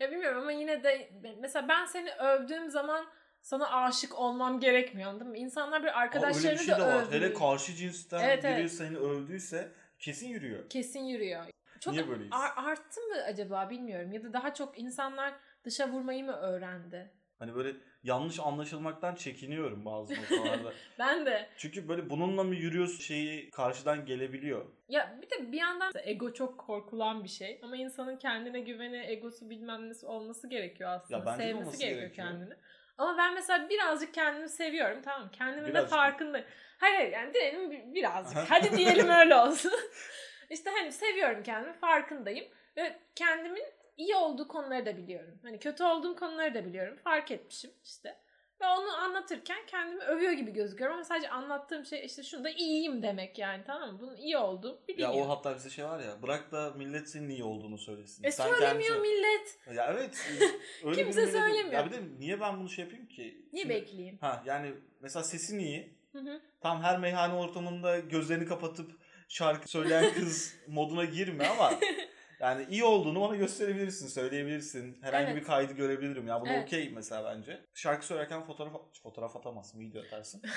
Ya 0.00 0.10
bilmiyorum 0.10 0.42
ama 0.42 0.52
yine 0.52 0.84
de 0.84 1.10
mesela 1.40 1.68
ben 1.68 1.86
seni 1.86 2.10
övdüğüm 2.12 2.70
zaman 2.70 3.06
sana 3.44 3.70
aşık 3.70 4.18
olmam 4.18 4.60
gerekmiyor 4.60 5.10
anladın 5.10 5.28
mı? 5.28 5.36
İnsanlar 5.36 5.82
bir 5.82 5.88
Ama 5.88 5.96
öyle 5.96 6.04
arkadaşlarını 6.06 6.58
bir 6.58 6.64
şey 6.64 6.74
da 6.74 6.78
de 6.78 6.82
var. 6.82 7.02
övdüğü 7.02 7.16
Hele 7.16 7.34
karşı 7.34 7.74
cinsten 7.74 8.24
Evet, 8.24 8.44
biri 8.44 8.52
evet. 8.52 8.72
seni 8.72 8.96
övdüyse 8.96 9.72
kesin 9.98 10.28
yürüyor. 10.28 10.68
kesin 10.68 11.00
yürüyor. 11.04 11.44
Çok 11.80 11.92
Niye 11.92 12.08
böyleyiz? 12.08 12.32
ar- 12.32 12.70
arttı 12.70 13.00
mı 13.00 13.14
acaba 13.26 13.70
bilmiyorum 13.70 14.12
ya 14.12 14.22
da 14.24 14.32
daha 14.32 14.54
çok 14.54 14.78
insanlar 14.78 15.34
dışa 15.64 15.88
vurmayı 15.88 16.24
mı 16.24 16.32
öğrendi? 16.32 17.10
Hani 17.38 17.54
böyle 17.54 17.72
yanlış 18.02 18.40
anlaşılmaktan 18.40 19.14
çekiniyorum 19.14 19.84
bazı 19.84 20.14
noktalarda. 20.14 20.72
Ben 20.98 21.26
de. 21.26 21.48
Çünkü 21.56 21.88
böyle 21.88 22.10
bununla 22.10 22.44
mı 22.44 22.54
yürüyorsun 22.54 22.98
şeyi 23.02 23.50
karşıdan 23.50 24.06
gelebiliyor. 24.06 24.66
Ya 24.88 25.18
bir 25.22 25.30
de 25.30 25.52
bir 25.52 25.58
yandan 25.58 25.92
ego 26.04 26.32
çok 26.32 26.58
korkulan 26.58 27.24
bir 27.24 27.28
şey 27.28 27.60
ama 27.62 27.76
insanın 27.76 28.16
kendine 28.16 28.60
güveni, 28.60 28.96
egosu 29.06 29.50
bilmem 29.50 29.88
nesi 29.88 30.06
olması 30.06 30.48
gerekiyor 30.48 30.90
aslında. 30.90 31.18
Ya 31.18 31.26
bence 31.26 31.38
de 31.38 31.46
Sevmesi 31.48 31.78
gerekiyor, 31.78 32.00
gerekiyor. 32.02 32.28
kendini. 32.28 32.54
Ama 32.98 33.18
ben 33.18 33.34
mesela 33.34 33.68
birazcık 33.68 34.14
kendimi 34.14 34.48
seviyorum 34.48 35.02
tamam 35.02 35.22
mı? 35.22 35.30
Kendimin 35.32 35.64
de 35.68 35.70
Birazcık 35.70 35.90
farkındayım. 35.90 36.46
Hayır 36.78 36.96
hayır 36.96 37.12
yani 37.12 37.34
diyelim 37.34 37.70
bi- 37.70 37.94
birazcık. 37.94 38.50
Hadi 38.50 38.76
diyelim 38.76 39.08
öyle 39.20 39.36
olsun. 39.36 39.72
işte 40.50 40.70
hani 40.70 40.92
seviyorum 40.92 41.42
kendimi 41.42 41.72
farkındayım. 41.72 42.46
Ve 42.76 42.96
kendimin 43.14 43.64
iyi 43.96 44.14
olduğu 44.14 44.48
konuları 44.48 44.86
da 44.86 44.96
biliyorum. 44.96 45.38
Hani 45.42 45.58
kötü 45.58 45.84
olduğum 45.84 46.16
konuları 46.16 46.54
da 46.54 46.64
biliyorum. 46.64 46.96
Fark 47.04 47.30
etmişim 47.30 47.70
işte. 47.84 48.16
Ve 48.60 48.66
onu 48.66 48.96
anlatırken 48.96 49.66
kendimi 49.66 50.02
övüyor 50.02 50.32
gibi 50.32 50.50
gözüküyorum 50.52 50.94
ama 50.96 51.04
sadece 51.04 51.30
anlattığım 51.30 51.84
şey 51.84 52.04
işte 52.06 52.22
şunda 52.22 52.50
iyiyim 52.50 53.02
demek 53.02 53.38
yani 53.38 53.64
tamam 53.66 53.92
mı? 53.92 53.98
Bunun 54.00 54.16
iyi 54.16 54.36
olduğu 54.36 54.80
Ya 54.96 55.12
o 55.12 55.28
hatta 55.28 55.54
bize 55.56 55.70
şey 55.70 55.84
var 55.84 56.00
ya 56.00 56.22
bırak 56.22 56.52
da 56.52 56.70
millet 56.76 57.08
senin 57.10 57.28
iyi 57.28 57.44
olduğunu 57.44 57.78
söylesin. 57.78 58.24
E 58.24 58.32
Sen 58.32 58.48
söylemiyor 58.48 59.00
millet. 59.00 59.58
Ya 59.74 59.86
evet. 59.92 60.28
Öyle 60.84 61.02
Kimse 61.04 61.20
bir 61.22 61.26
millet- 61.26 61.32
söylemiyor. 61.40 61.72
Ya 61.72 61.86
bir 61.86 61.90
de 61.92 62.00
niye 62.18 62.40
ben 62.40 62.58
bunu 62.60 62.68
şey 62.68 62.84
yapayım 62.84 63.06
ki? 63.08 63.44
Niye 63.52 63.62
Şimdi- 63.62 63.74
bekleyeyim? 63.74 64.18
Ha 64.20 64.42
yani 64.46 64.74
mesela 65.00 65.22
sesin 65.22 65.58
iyi. 65.58 65.94
Hı 66.12 66.18
hı. 66.18 66.40
Tam 66.60 66.82
her 66.82 66.98
meyhane 66.98 67.34
ortamında 67.34 67.98
gözlerini 67.98 68.46
kapatıp 68.46 68.92
şarkı 69.28 69.68
söyleyen 69.68 70.14
kız 70.14 70.54
moduna 70.68 71.04
girme 71.04 71.46
ama 71.48 71.70
yani 72.40 72.66
iyi 72.70 72.84
olduğunu 72.84 73.20
bana 73.20 73.36
gösterebilirsin, 73.36 74.08
söyleyebilirsin. 74.08 74.98
Herhangi 75.02 75.26
Evet. 75.30 75.36
bir 75.36 75.44
kaydı 75.46 75.72
görebilirim 75.72 76.26
ya. 76.26 76.40
Bu 76.40 76.46
Evet. 76.48 76.62
okey 76.64 76.90
mesela 76.94 77.24
bence. 77.36 77.60
Şarkı 77.74 78.06
söylerken 78.06 78.44
fotoğraf 78.44 78.72
fotoğraf 79.02 79.36
atamazsın, 79.36 79.80
video 79.80 80.02
atarsın. 80.02 80.42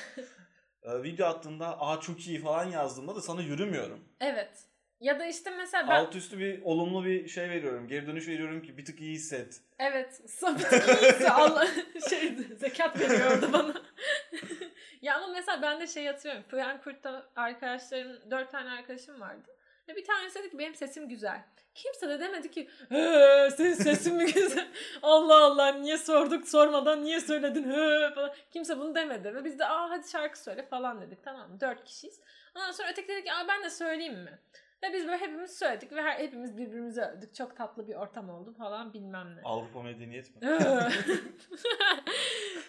Ee, 0.83 1.03
video 1.03 1.27
attığında 1.27 1.81
aa 1.81 1.99
çok 1.99 2.27
iyi 2.27 2.39
falan 2.39 2.63
yazdığımda 2.65 3.15
da 3.15 3.21
sana 3.21 3.41
yürümüyorum. 3.41 3.99
Evet. 4.21 4.49
Ya 4.99 5.19
da 5.19 5.25
işte 5.25 5.49
mesela 5.57 5.87
ben 5.87 5.95
Alt 5.95 6.15
üstü 6.15 6.39
bir 6.39 6.61
olumlu 6.61 7.05
bir 7.05 7.27
şey 7.27 7.49
veriyorum. 7.49 7.87
Geri 7.87 8.07
dönüş 8.07 8.27
veriyorum 8.27 8.61
ki 8.61 8.77
bir 8.77 8.85
tık 8.85 9.01
iyi 9.01 9.13
hisset. 9.15 9.61
evet 9.79 10.21
sabit 10.29 10.71
iyiyse 10.71 11.29
Allah 11.31 11.67
şey 12.09 12.35
zekat 12.57 12.99
veriyordu 12.99 13.49
bana. 13.53 13.73
ya 15.01 15.15
ama 15.15 15.27
mesela 15.27 15.61
ben 15.61 15.81
de 15.81 15.87
şey 15.87 16.05
hatırlıyorum. 16.05 16.43
Frankfurt'ta 16.51 17.29
arkadaşlarım, 17.35 18.31
dört 18.31 18.51
tane 18.51 18.69
arkadaşım 18.69 19.21
vardı. 19.21 19.47
Ve 19.89 19.95
bir 19.95 20.05
tanesi 20.05 20.39
dedi 20.39 20.49
ki 20.49 20.57
benim 20.59 20.75
sesim 20.75 21.09
güzel. 21.09 21.41
Kimse 21.75 22.09
de 22.09 22.19
demedi 22.19 22.51
ki 22.51 22.69
"Ee, 22.91 23.49
senin 23.57 23.73
sesin 23.73 24.15
mi 24.15 24.25
güzel? 24.33 24.67
Allah 25.01 25.45
Allah 25.45 25.67
niye 25.73 25.97
sorduk 25.97 26.47
sormadan 26.47 27.03
niye 27.03 27.19
söyledin 27.19 27.63
falan. 28.15 28.33
Kimse 28.51 28.79
bunu 28.79 28.95
demedi. 28.95 29.35
Ve 29.35 29.43
biz 29.45 29.59
de 29.59 29.65
aa 29.65 29.89
hadi 29.89 30.09
şarkı 30.09 30.39
söyle 30.39 30.63
falan 30.65 31.01
dedik 31.01 31.23
tamam? 31.23 31.59
Dört 31.59 31.83
kişiyiz. 31.83 32.19
Ondan 32.55 32.71
sonra 32.71 32.89
öteki 32.91 33.07
dedi 33.07 33.23
ki 33.23 33.33
aa 33.33 33.47
ben 33.47 33.63
de 33.63 33.69
söyleyeyim 33.69 34.19
mi? 34.19 34.39
Ve 34.83 34.93
biz 34.93 35.05
böyle 35.07 35.17
hepimiz 35.17 35.57
söyledik 35.59 35.91
ve 35.91 36.01
her, 36.01 36.19
hepimiz 36.19 36.57
birbirimizi 36.57 37.01
övdük. 37.01 37.35
Çok 37.35 37.55
tatlı 37.57 37.87
bir 37.87 37.95
ortam 37.95 38.29
oldu 38.29 38.53
falan 38.57 38.93
bilmem 38.93 39.35
ne. 39.35 39.41
Avrupa 39.43 39.81
medeniyet 39.83 40.35
mi? 40.35 40.41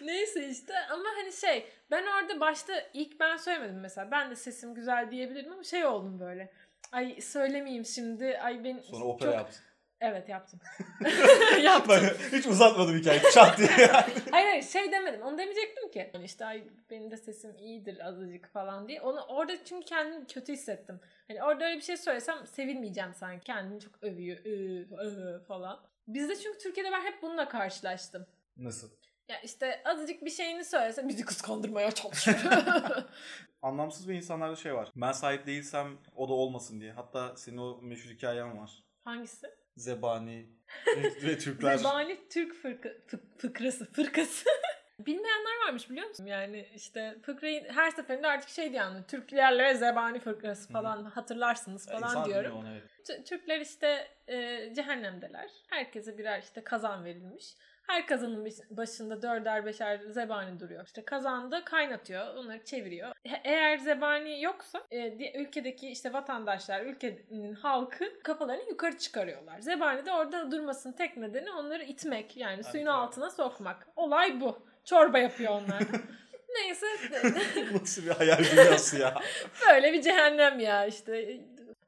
Neyse 0.01 0.47
işte 0.49 0.73
ama 0.91 1.03
hani 1.17 1.33
şey 1.33 1.69
ben 1.91 2.05
orada 2.05 2.39
başta 2.39 2.73
ilk 2.93 3.19
ben 3.19 3.37
söylemedim 3.37 3.79
mesela. 3.79 4.11
Ben 4.11 4.31
de 4.31 4.35
sesim 4.35 4.73
güzel 4.73 5.11
diyebilirim 5.11 5.51
ama 5.53 5.63
şey 5.63 5.85
oldum 5.85 6.19
böyle. 6.19 6.53
Ay 6.91 7.21
söylemeyeyim 7.21 7.85
şimdi. 7.85 8.37
Ay 8.37 8.63
ben 8.63 8.79
Sonra 8.81 9.05
opera 9.05 9.31
çok... 9.31 9.39
yaptın. 9.39 9.61
Evet 10.01 10.29
yaptım. 10.29 10.59
yaptım. 11.61 11.95
Bak, 11.95 12.19
hiç 12.31 12.45
uzatmadım 12.45 12.97
hikayeyi. 12.97 13.23
Çat 13.33 13.57
diye. 13.57 13.67
Hayır 14.31 14.47
hayır 14.47 14.63
şey 14.63 14.91
demedim. 14.91 15.21
Onu 15.21 15.37
demeyecektim 15.37 15.91
ki. 15.91 16.11
Yani 16.13 16.25
işte 16.25 16.45
ay 16.45 16.63
benim 16.89 17.11
de 17.11 17.17
sesim 17.17 17.55
iyidir 17.57 18.07
azıcık 18.07 18.53
falan 18.53 18.87
diye. 18.87 19.01
Onu 19.01 19.21
orada 19.21 19.63
çünkü 19.65 19.85
kendimi 19.85 20.27
kötü 20.27 20.53
hissettim. 20.53 20.99
Hani 21.27 21.43
orada 21.43 21.65
öyle 21.65 21.77
bir 21.77 21.81
şey 21.81 21.97
söylesem 21.97 22.47
sevilmeyeceğim 22.47 23.13
sanki. 23.13 23.43
Kendini 23.43 23.79
çok 23.79 24.03
övüyor 24.03 24.37
ıı, 24.45 25.05
ıı 25.05 25.43
falan. 25.43 25.79
Bizde 26.07 26.35
çünkü 26.35 26.57
Türkiye'de 26.57 26.91
ben 26.91 27.01
hep 27.01 27.21
bununla 27.21 27.49
karşılaştım. 27.49 28.25
Nasıl? 28.57 28.89
Ya 29.29 29.39
işte 29.43 29.81
azıcık 29.85 30.25
bir 30.25 30.29
şeyini 30.29 30.65
söylese 30.65 31.07
bizi 31.07 31.25
kıskandırmaya 31.25 31.91
çalışıyor. 31.91 32.37
Anlamsız 33.61 34.09
bir 34.09 34.13
insanlarda 34.13 34.55
şey 34.55 34.73
var. 34.73 34.91
Ben 34.95 35.11
sahip 35.11 35.45
değilsem 35.45 35.97
o 36.15 36.29
da 36.29 36.33
olmasın 36.33 36.81
diye. 36.81 36.91
Hatta 36.91 37.35
senin 37.37 37.57
o 37.57 37.81
meşhur 37.81 38.09
hikayen 38.09 38.57
var. 38.57 38.83
Hangisi? 39.03 39.47
Zebani 39.75 40.49
ve 41.23 41.37
Türkler. 41.39 41.77
Zebani 41.77 42.27
Türk 42.29 42.55
fırka, 42.55 42.89
fı- 42.89 43.37
fıkrası. 43.37 43.91
Fırkası. 43.91 44.49
Bilmeyenler 44.99 45.67
varmış 45.67 45.89
biliyor 45.89 46.07
musun? 46.07 46.25
Yani 46.25 46.69
işte 46.75 47.17
fıkrayı 47.21 47.71
her 47.71 47.91
seferinde 47.91 48.27
artık 48.27 48.49
şey 48.49 48.71
diyor 48.71 48.83
yani 48.83 49.05
Türklerle 49.07 49.73
zebani 49.75 50.19
fırkası 50.19 50.73
falan 50.73 51.03
hatırlarsınız 51.03 51.87
falan 51.87 52.09
İnsan 52.09 52.25
diyorum. 52.25 52.57
onu, 52.57 52.67
evet. 52.69 53.27
Türkler 53.27 53.61
işte 53.61 54.07
e, 54.27 54.69
cehennemdeler. 54.75 55.49
Herkese 55.69 56.17
birer 56.17 56.41
işte 56.41 56.63
kazan 56.63 57.05
verilmiş. 57.05 57.55
Her 57.89 58.07
kazanın 58.07 58.45
baş- 58.45 58.53
başında 58.77 59.21
dörder 59.21 59.65
beşer 59.65 59.97
zebani 60.09 60.59
duruyor. 60.59 60.85
İşte 60.85 61.05
kazanda 61.05 61.65
kaynatıyor, 61.65 62.35
onları 62.35 62.63
çeviriyor. 62.65 63.11
He- 63.27 63.41
Eğer 63.43 63.77
zebani 63.77 64.41
yoksa 64.41 64.83
e, 64.91 65.39
ülkedeki 65.41 65.89
işte 65.89 66.13
vatandaşlar, 66.13 66.81
ülkenin 66.81 67.53
halkı 67.53 68.19
kafalarını 68.23 68.69
yukarı 68.69 68.97
çıkarıyorlar. 68.97 69.59
Zebani 69.59 70.05
de 70.05 70.11
orada 70.11 70.51
durmasının 70.51 70.93
tek 70.93 71.17
nedeni 71.17 71.51
onları 71.51 71.83
itmek 71.83 72.37
yani 72.37 72.63
suyun 72.63 72.85
tabii. 72.85 72.93
altına 72.95 73.29
sokmak. 73.29 73.87
Olay 73.95 74.41
bu. 74.41 74.59
Çorba 74.85 75.19
yapıyor 75.19 75.51
onlar. 75.51 75.83
Neyse 76.55 76.85
Nasıl 77.81 78.05
bir 78.05 78.09
hayal 78.09 78.37
dünyası 78.51 78.99
ya. 78.99 79.13
Böyle 79.67 79.93
bir 79.93 80.01
cehennem 80.01 80.59
ya 80.59 80.85
işte. 80.85 81.37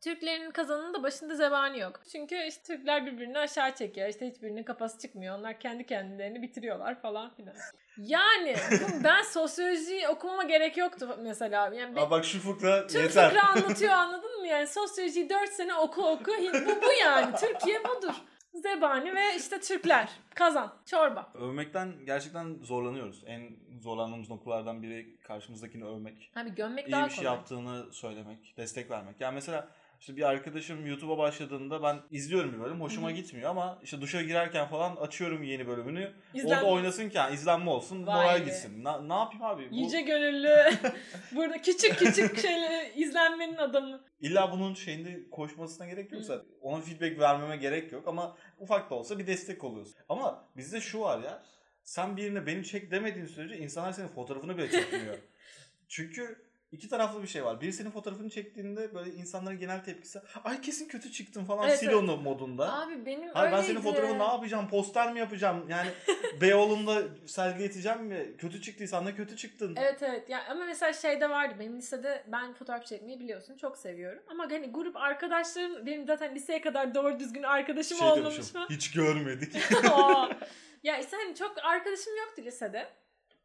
Türklerin 0.02 0.52
kazanında 0.52 1.04
başında 1.04 1.36
zebani 1.36 1.80
yok. 1.80 2.00
Çünkü 2.12 2.36
işte 2.48 2.64
Türkler 2.64 3.06
birbirini 3.06 3.38
aşağı 3.38 3.76
çekiyor. 3.76 4.10
İşte 4.10 4.28
hiçbirinin 4.28 4.64
kafası 4.64 5.00
çıkmıyor. 5.00 5.40
Onlar 5.40 5.60
kendi 5.60 5.86
kendilerini 5.86 6.42
bitiriyorlar 6.42 7.02
falan 7.02 7.36
filan. 7.36 7.56
Yani 7.98 8.56
ben 9.04 9.22
sosyoloji 9.22 10.08
okumama 10.08 10.44
gerek 10.44 10.78
yoktu 10.78 11.18
mesela. 11.24 11.74
Yani 11.76 12.00
Aa, 12.00 12.12
bak 12.12 12.26
şu 12.26 12.40
fıkra 12.40 12.88
Tüm 12.88 13.02
yeter. 13.02 13.30
fıkra 13.30 13.44
anlatıyor 13.50 13.92
anladın 13.94 14.40
mı? 14.40 14.48
Yani 14.48 14.68
sosyolojiyi 14.68 15.30
4 15.30 15.50
sene 15.50 15.76
oku 15.76 16.08
oku. 16.08 16.32
Bu, 16.54 16.82
bu 16.82 16.92
yani. 17.02 17.36
Türkiye 17.36 17.84
budur. 17.84 18.14
Zebani 18.54 19.16
ve 19.16 19.36
işte 19.38 19.60
Türkler. 19.60 20.10
Kazan. 20.36 20.74
Çorba. 20.86 21.32
Övmekten 21.36 21.94
gerçekten 22.06 22.58
zorlanıyoruz. 22.64 23.24
En 23.26 23.50
zorlandığımız 23.82 24.30
noktalardan 24.30 24.84
biri 24.84 25.18
karşımızdakini 25.24 25.86
övmek. 25.86 26.32
Abi 26.36 26.56
gömmek 26.56 26.88
İyi 26.88 26.92
daha 26.92 27.06
bir 27.06 27.10
şey 27.12 27.24
kolay. 27.24 27.36
yaptığını 27.36 27.94
söylemek, 27.94 28.54
destek 28.58 28.92
vermek. 28.92 29.22
Yani 29.22 29.34
mesela 29.36 29.68
işte 30.02 30.16
bir 30.18 30.22
arkadaşım 30.30 30.86
YouTube'a 30.86 31.18
başladığında 31.18 31.84
ben 31.84 32.00
izliyorum 32.12 32.54
bir 32.54 32.60
bölüm. 32.60 32.82
Hoşuma 32.82 33.08
Hı 33.08 33.12
hı. 33.12 33.16
gitmiyor 33.16 33.50
ama 33.50 33.80
işte 33.84 34.02
duşa 34.02 34.22
girerken 34.22 34.68
falan 34.68 34.96
açıyorum 34.96 35.44
yeni 35.44 35.68
bölümünü. 35.68 36.14
İzlen- 36.34 36.48
Orada 36.58 36.66
oynasın 36.66 37.10
ki 37.10 37.18
yani 37.18 37.34
izlenme 37.36 37.70
olsun, 37.70 38.08
Vay 38.08 38.16
moral 38.26 38.40
be. 38.42 38.46
gitsin. 38.46 38.84
Na- 38.84 39.02
ne 39.02 39.14
yapayım 39.14 39.44
abi? 39.44 39.72
Bu, 39.72 39.76
Yüce 39.76 40.02
gönüllü. 40.02 40.56
Burada 41.36 41.62
küçük 41.62 41.98
küçük 42.00 42.38
şeyleri 42.40 42.92
izlenmenin 42.96 43.58
adamı. 43.58 44.04
illa 44.20 44.52
bunun 44.52 44.74
şeyinde 44.74 45.30
koşmasına 45.32 45.88
gerek 45.88 46.12
yoksa 46.12 46.42
ona 46.62 46.82
feedback 46.82 47.20
vermeme 47.20 47.58
gerek 47.58 47.92
yok 47.92 48.08
ama 48.08 48.38
ufak 48.60 48.90
da 48.90 48.96
olsa 48.96 49.20
bir 49.20 49.28
destek 49.28 49.64
oluyorsun. 49.64 49.96
Ama 50.10 50.50
bizde 50.58 50.82
şu 50.82 51.00
var 51.00 51.24
ya 51.24 51.44
sen 51.84 52.18
birine 52.18 52.46
beni 52.46 52.64
çek 52.66 52.92
demediğin 52.92 53.26
sürece 53.26 53.58
insanlar 53.58 53.92
senin 53.92 54.08
fotoğrafını 54.08 54.58
bile 54.58 54.72
çekmiyor. 54.72 55.18
Çünkü 55.88 56.51
iki 56.72 56.90
taraflı 56.90 57.24
bir 57.24 57.28
şey 57.28 57.46
var. 57.46 57.62
Biri 57.62 57.74
senin 57.74 57.92
fotoğrafını 57.92 58.30
çektiğinde 58.30 58.94
böyle 58.94 59.12
insanların 59.12 59.60
genel 59.60 59.84
tepkisi 59.84 60.20
ay 60.44 60.62
kesin 60.62 60.88
kötü 60.88 61.12
çıktın 61.12 61.46
falan 61.46 61.68
Evet, 61.70 61.80
sil 61.80 61.88
evet. 61.88 61.96
onu 61.98 62.18
modunda. 62.18 62.82
Abi 62.82 63.06
benim 63.06 63.30
Hayır 63.34 63.52
ben 63.52 63.58
öyleydi. 63.60 63.68
senin 63.74 63.82
fotoğrafını 63.82 64.20
ne 64.20 64.24
yapacağım? 64.24 64.70
Poster 64.70 65.14
mi 65.14 65.20
yapacağım? 65.20 65.66
Yani 65.70 65.90
Beyoğlu'nda 66.42 67.02
sergileteceğim 67.26 68.04
mi? 68.04 68.38
Kötü 68.38 68.62
çıktıysan 68.62 69.06
da 69.06 69.16
kötü 69.16 69.38
çıktın. 69.38 69.76
Evet 69.80 70.04
evet. 70.04 70.30
Ya 70.30 70.44
ama 70.50 70.66
mesela 70.66 70.94
şeyde 70.94 71.30
vardı. 71.30 71.56
Benim 71.60 71.78
lisede 71.78 72.24
ben 72.28 72.54
fotoğraf 72.54 72.86
çekmeyi 72.86 73.20
biliyorsun. 73.20 73.58
Çok 73.58 73.78
seviyorum. 73.78 74.24
Ama 74.28 74.44
hani 74.44 74.72
grup 74.72 74.98
arkadaşlarım 74.98 75.86
benim 75.86 76.06
zaten 76.06 76.36
liseye 76.36 76.62
kadar 76.62 76.96
doğru 76.96 77.20
düzgün 77.20 77.44
arkadaşım 77.44 77.98
şey 77.98 78.08
olmamış 78.08 78.54
mı? 78.54 78.66
hiç 78.70 78.92
görmedik. 78.92 79.56
Ya 80.84 80.98
işte 80.98 81.18
hani 81.18 81.36
çok 81.36 81.56
arkadaşım 81.64 82.14
yoktu 82.18 82.42
lisede. 82.46 82.88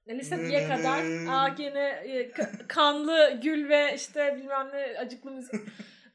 Lise 0.08 0.34
1'ye 0.36 0.68
kadar 0.68 1.04
aa 1.30 1.48
gene 1.48 2.02
ka- 2.36 2.66
kanlı 2.68 3.40
gül 3.42 3.68
ve 3.68 3.94
işte 3.94 4.36
bilmem 4.36 4.68
ne 4.72 4.98
acıklı 4.98 5.30
müzik. 5.30 5.54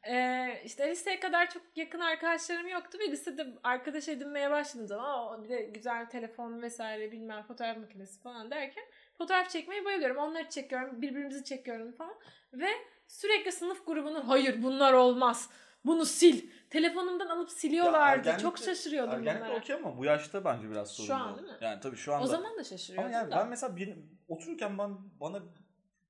Ee, 0.09 0.61
işte 0.65 0.89
liseye 0.89 1.19
kadar 1.19 1.49
çok 1.49 1.61
yakın 1.75 1.99
arkadaşlarım 1.99 2.67
yoktu 2.67 2.97
ve 2.99 3.11
lisede 3.11 3.47
arkadaş 3.63 4.07
edinmeye 4.09 4.51
başladığım 4.51 4.87
zaman 4.87 5.05
"Aa, 5.05 5.43
bir 5.43 5.49
de 5.49 5.61
güzel 5.61 6.05
telefon 6.09 6.61
vesaire 6.61 7.11
bilmem 7.11 7.43
fotoğraf 7.43 7.77
makinesi 7.77 8.21
falan 8.21 8.51
derken 8.51 8.83
fotoğraf 9.17 9.49
çekmeye 9.49 9.85
bayılıyorum. 9.85 10.17
Onları 10.17 10.49
çekiyorum, 10.49 11.01
birbirimizi 11.01 11.43
çekiyorum 11.43 11.91
falan. 11.91 12.15
Ve 12.53 12.67
sürekli 13.07 13.51
sınıf 13.51 13.85
grubunun 13.85 14.21
hayır 14.21 14.63
bunlar 14.63 14.93
olmaz. 14.93 15.49
Bunu 15.85 16.05
sil. 16.17 16.37
Telefonumdan 16.69 17.27
alıp 17.27 17.51
siliyorlardı. 17.51 18.29
ergenlikte- 18.29 18.41
Çok 18.41 18.57
şaşırıyordum 18.57 19.13
Ergenlikte 19.13 19.45
bunlara. 19.45 19.57
okey 19.59 19.75
ama 19.75 19.97
bu 19.97 20.05
yaşta 20.05 20.45
bence 20.45 20.69
biraz 20.69 20.91
sorun. 20.91 21.07
Şu 21.07 21.15
an 21.15 21.37
değil 21.37 21.47
mi? 21.47 21.57
Yani 21.61 21.79
tabii 21.79 21.95
şu 21.97 22.13
anda. 22.13 22.23
O 22.23 22.27
zaman 22.27 22.45
da 22.45 22.53
Ama 22.53 22.63
şaşırıyordum 22.63 23.11
yani 23.11 23.31
da. 23.31 23.35
ben 23.37 23.47
mesela 23.49 23.75
bir, 23.75 23.93
otururken 24.27 24.77
ben 24.77 24.97
bana 25.19 25.39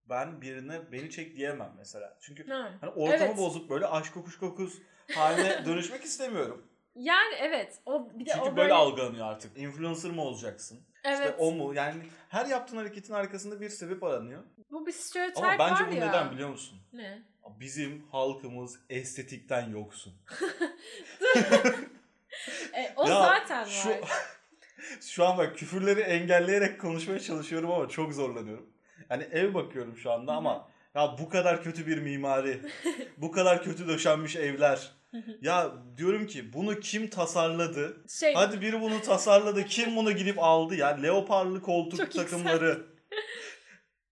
ben 0.09 0.41
birine 0.41 0.91
beni 0.91 1.09
çek 1.09 1.35
diyemem 1.35 1.73
mesela. 1.77 2.17
Çünkü 2.21 2.47
Ha. 2.49 2.71
hani 2.81 2.91
ortamı 2.91 3.23
Evet. 3.25 3.37
bozup 3.37 3.69
böyle 3.69 3.85
aşk 3.87 4.13
kokuş 4.13 4.37
kokuz 4.39 4.77
haline 5.15 5.65
dönüşmek 5.65 6.03
istemiyorum. 6.03 6.67
Yani 6.95 7.35
evet. 7.39 7.79
O 7.85 8.09
bir 8.19 8.25
de 8.25 8.29
Çünkü 8.35 8.49
o 8.49 8.57
böyle, 8.57 8.73
algılanıyor 8.73 9.27
artık. 9.27 9.57
Influencer 9.57 10.11
mı 10.11 10.21
olacaksın? 10.21 10.79
Evet. 11.03 11.19
İşte 11.19 11.35
o 11.39 11.51
mu? 11.51 11.73
Yani 11.73 12.03
her 12.29 12.45
yaptığın 12.45 12.77
hareketin 12.77 13.13
arkasında 13.13 13.61
bir 13.61 13.69
sebep 13.69 14.03
aranıyor. 14.03 14.43
Bu 14.71 14.85
bir 14.87 14.91
stereotip 14.91 15.37
Ama 15.43 15.59
bence 15.59 15.83
var 15.83 15.91
bu 15.91 15.95
ya. 15.95 16.07
neden 16.07 16.31
biliyor 16.31 16.49
musun? 16.49 16.79
Ne? 16.93 17.21
Bizim 17.59 18.03
halkımız 18.11 18.79
estetikten 18.89 19.69
yoksun. 19.69 20.13
E, 22.73 22.93
o 22.95 23.07
Ya 23.07 23.21
zaten 23.21 23.63
şu- 23.63 23.89
var. 23.89 23.99
Şu 25.01 25.25
an 25.25 25.37
bak 25.37 25.57
küfürleri 25.57 25.99
engelleyerek 26.01 26.81
konuşmaya 26.81 27.19
çalışıyorum 27.19 27.71
ama 27.71 27.89
çok 27.89 28.13
zorlanıyorum. 28.13 28.69
Yani 29.09 29.23
ev 29.23 29.53
bakıyorum 29.53 29.97
şu 29.97 30.11
anda 30.11 30.33
ama 30.33 30.67
ya 30.95 31.15
bu 31.19 31.29
kadar 31.29 31.63
kötü 31.63 31.87
bir 31.87 31.97
mimari, 31.97 32.61
bu 33.17 33.31
kadar 33.31 33.63
kötü 33.63 33.87
döşenmiş 33.87 34.35
evler. 34.35 34.91
Ya 35.41 35.71
diyorum 35.97 36.27
ki 36.27 36.53
bunu 36.53 36.79
kim 36.79 37.09
tasarladı? 37.09 38.03
Şey 38.09 38.33
Hadi 38.33 38.61
biri 38.61 38.81
bunu 38.81 39.01
tasarladı. 39.01 39.65
Kim 39.65 39.95
bunu 39.95 40.11
gidip 40.11 40.39
aldı 40.39 40.75
ya? 40.75 40.87
Leoparlı 40.87 41.61
koltuk 41.61 41.99
Çok 41.99 42.11
takımları. 42.11 42.85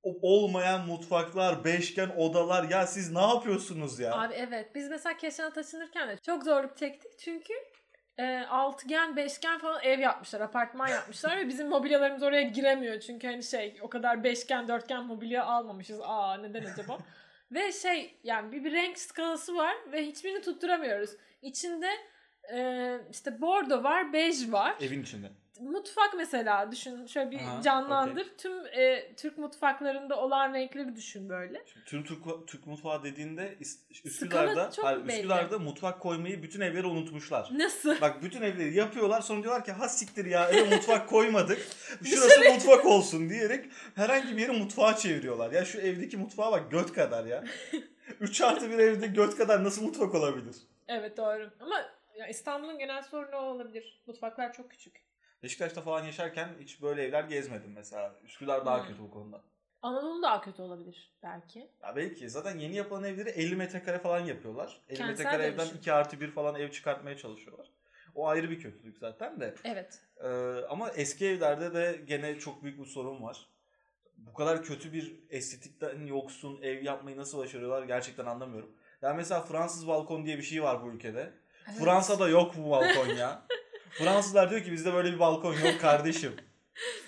Olmayan 0.03 0.87
mutfaklar, 0.87 1.65
beşgen 1.65 2.09
odalar. 2.09 2.69
Ya 2.69 2.87
siz 2.87 3.11
ne 3.11 3.21
yapıyorsunuz 3.21 3.99
ya? 3.99 4.13
Abi 4.13 4.33
evet. 4.33 4.75
Biz 4.75 4.89
mesela 4.89 5.17
Keşan'a 5.17 5.53
taşınırken 5.53 6.09
de 6.09 6.17
çok 6.17 6.43
zorluk 6.43 6.77
çektik. 6.77 7.19
Çünkü 7.19 7.53
e, 8.17 8.37
altıgen, 8.49 9.15
beşgen 9.15 9.59
falan 9.59 9.83
ev 9.83 9.99
yapmışlar. 9.99 10.41
Apartman 10.41 10.87
yapmışlar 10.87 11.37
ve 11.37 11.47
bizim 11.47 11.69
mobilyalarımız 11.69 12.23
oraya 12.23 12.41
giremiyor. 12.41 12.99
Çünkü 12.99 13.27
hani 13.27 13.43
şey 13.43 13.77
o 13.81 13.89
kadar 13.89 14.23
beşgen, 14.23 14.67
dörtgen 14.67 15.05
mobilya 15.05 15.45
almamışız. 15.45 15.99
Aa 16.03 16.37
neden 16.37 16.65
acaba? 16.65 16.97
ve 17.51 17.71
şey 17.71 18.19
yani 18.23 18.51
bir, 18.51 18.63
bir 18.63 18.71
renk 18.71 18.99
skalası 18.99 19.55
var 19.55 19.75
ve 19.91 20.05
hiçbirini 20.05 20.41
tutturamıyoruz. 20.41 21.09
İçinde 21.41 21.89
e, 22.53 22.97
işte 23.11 23.41
bordo 23.41 23.83
var, 23.83 24.13
bej 24.13 24.51
var. 24.51 24.75
Evin 24.81 25.03
içinde. 25.03 25.27
Mutfak 25.59 26.13
mesela 26.17 26.71
düşün 26.71 27.05
şöyle 27.05 27.31
bir 27.31 27.39
Aha, 27.39 27.61
canlandır. 27.61 28.27
Tüm 28.37 28.65
e, 28.67 29.15
Türk 29.15 29.37
mutfaklarında 29.37 30.21
olan 30.21 30.53
renkleri 30.53 30.95
düşün 30.95 31.29
böyle. 31.29 31.63
Şimdi 31.65 31.85
Türk, 31.85 32.07
Türk, 32.07 32.47
Türk 32.47 32.67
mutfağı 32.67 33.03
dediğinde 33.03 33.57
Üsküdar'da, 34.03 34.71
hayır, 34.81 35.07
belli. 35.07 35.17
Üsküdar'da 35.17 35.59
mutfak 35.59 35.99
koymayı 35.99 36.43
bütün 36.43 36.61
evlere 36.61 36.87
unutmuşlar. 36.87 37.49
Nasıl? 37.51 38.01
Bak 38.01 38.23
bütün 38.23 38.41
evleri 38.41 38.75
yapıyorlar 38.75 39.21
sonra 39.21 39.43
diyorlar 39.43 39.65
ki 39.65 39.71
ha 39.71 39.89
siktir 39.89 40.25
ya 40.25 40.49
eve 40.49 40.69
mutfak 40.75 41.09
koymadık. 41.09 41.67
Şurası 42.05 42.53
mutfak 42.53 42.85
olsun 42.85 43.29
diyerek 43.29 43.65
herhangi 43.95 44.37
bir 44.37 44.41
yeri 44.41 44.51
mutfağa 44.51 44.95
çeviriyorlar. 44.95 45.51
Ya 45.51 45.65
şu 45.65 45.79
evdeki 45.79 46.17
mutfağa 46.17 46.51
bak 46.51 46.71
göt 46.71 46.93
kadar 46.93 47.25
ya. 47.25 47.43
3 48.19 48.41
artı 48.41 48.69
bir 48.69 48.79
evde 48.79 49.07
göt 49.07 49.35
kadar 49.35 49.63
nasıl 49.63 49.83
mutfak 49.83 50.15
olabilir? 50.15 50.55
Evet 50.87 51.17
doğru. 51.17 51.49
Ama 51.59 51.75
ya 52.15 52.27
İstanbul'un 52.27 52.79
genel 52.79 53.03
sorunu 53.03 53.35
o 53.35 53.41
olabilir. 53.41 54.01
Mutfaklar 54.07 54.53
çok 54.53 54.71
küçük. 54.71 55.08
Beşiktaş'ta 55.43 55.81
falan 55.81 56.03
yaşarken 56.05 56.49
hiç 56.59 56.81
böyle 56.81 57.03
evler 57.03 57.23
gezmedim 57.23 57.71
mesela. 57.75 58.15
Üsküdar 58.23 58.65
daha 58.65 58.79
Hmm. 58.81 58.87
kötü 58.87 58.99
bu 59.03 59.11
konuda. 59.11 59.41
Anadolu 59.81 60.21
daha 60.23 60.41
kötü 60.41 60.61
olabilir 60.61 61.13
belki. 61.23 61.59
Ya 61.83 61.95
belki 61.95 62.29
zaten 62.29 62.57
yeni 62.57 62.75
yapılan 62.75 63.03
evleri 63.03 63.29
50 63.29 63.55
metrekare 63.55 63.99
falan 63.99 64.19
yapıyorlar. 64.19 64.81
50 64.89 64.97
Kentsel 64.97 65.11
metrekare 65.25 65.43
evden 65.43 65.57
dönüşüm. 65.59 65.77
2 65.77 65.93
artı 65.93 66.21
1 66.21 66.31
falan 66.31 66.55
ev 66.55 66.71
çıkartmaya 66.71 67.17
çalışıyorlar. 67.17 67.67
O 68.15 68.27
ayrı 68.27 68.49
bir 68.49 68.59
kötülük 68.59 68.97
zaten 68.97 69.39
de. 69.39 69.55
Evet. 69.63 70.01
Ee, 70.23 70.27
ama 70.69 70.89
eski 70.89 71.25
evlerde 71.27 71.73
de 71.73 72.01
gene 72.07 72.39
çok 72.39 72.63
büyük 72.63 72.79
bir 72.79 72.85
sorun 72.85 73.23
var. 73.23 73.47
Bu 74.17 74.33
kadar 74.33 74.63
kötü 74.63 74.93
bir 74.93 75.15
estetikten 75.29 76.05
yoksun 76.05 76.61
ev 76.61 76.83
yapmayı 76.83 77.17
nasıl 77.17 77.37
başarıyorlar 77.37 77.83
gerçekten 77.83 78.25
anlamıyorum. 78.25 78.71
Yani 79.01 79.17
mesela 79.17 79.41
Fransız 79.41 79.87
balkon 79.87 80.25
diye 80.25 80.37
bir 80.37 80.43
şey 80.43 80.63
var 80.63 80.83
bu 80.83 80.89
ülkede. 80.89 81.33
Evet. 81.69 81.79
Fransa'da 81.79 82.29
yok 82.29 82.53
bu 82.57 82.69
balkon 82.69 83.07
ya. 83.07 83.47
Fransızlar 83.89 84.49
diyor 84.49 84.63
ki 84.63 84.71
bizde 84.71 84.93
böyle 84.93 85.13
bir 85.13 85.19
balkon 85.19 85.53
yok 85.53 85.81
kardeşim. 85.81 86.35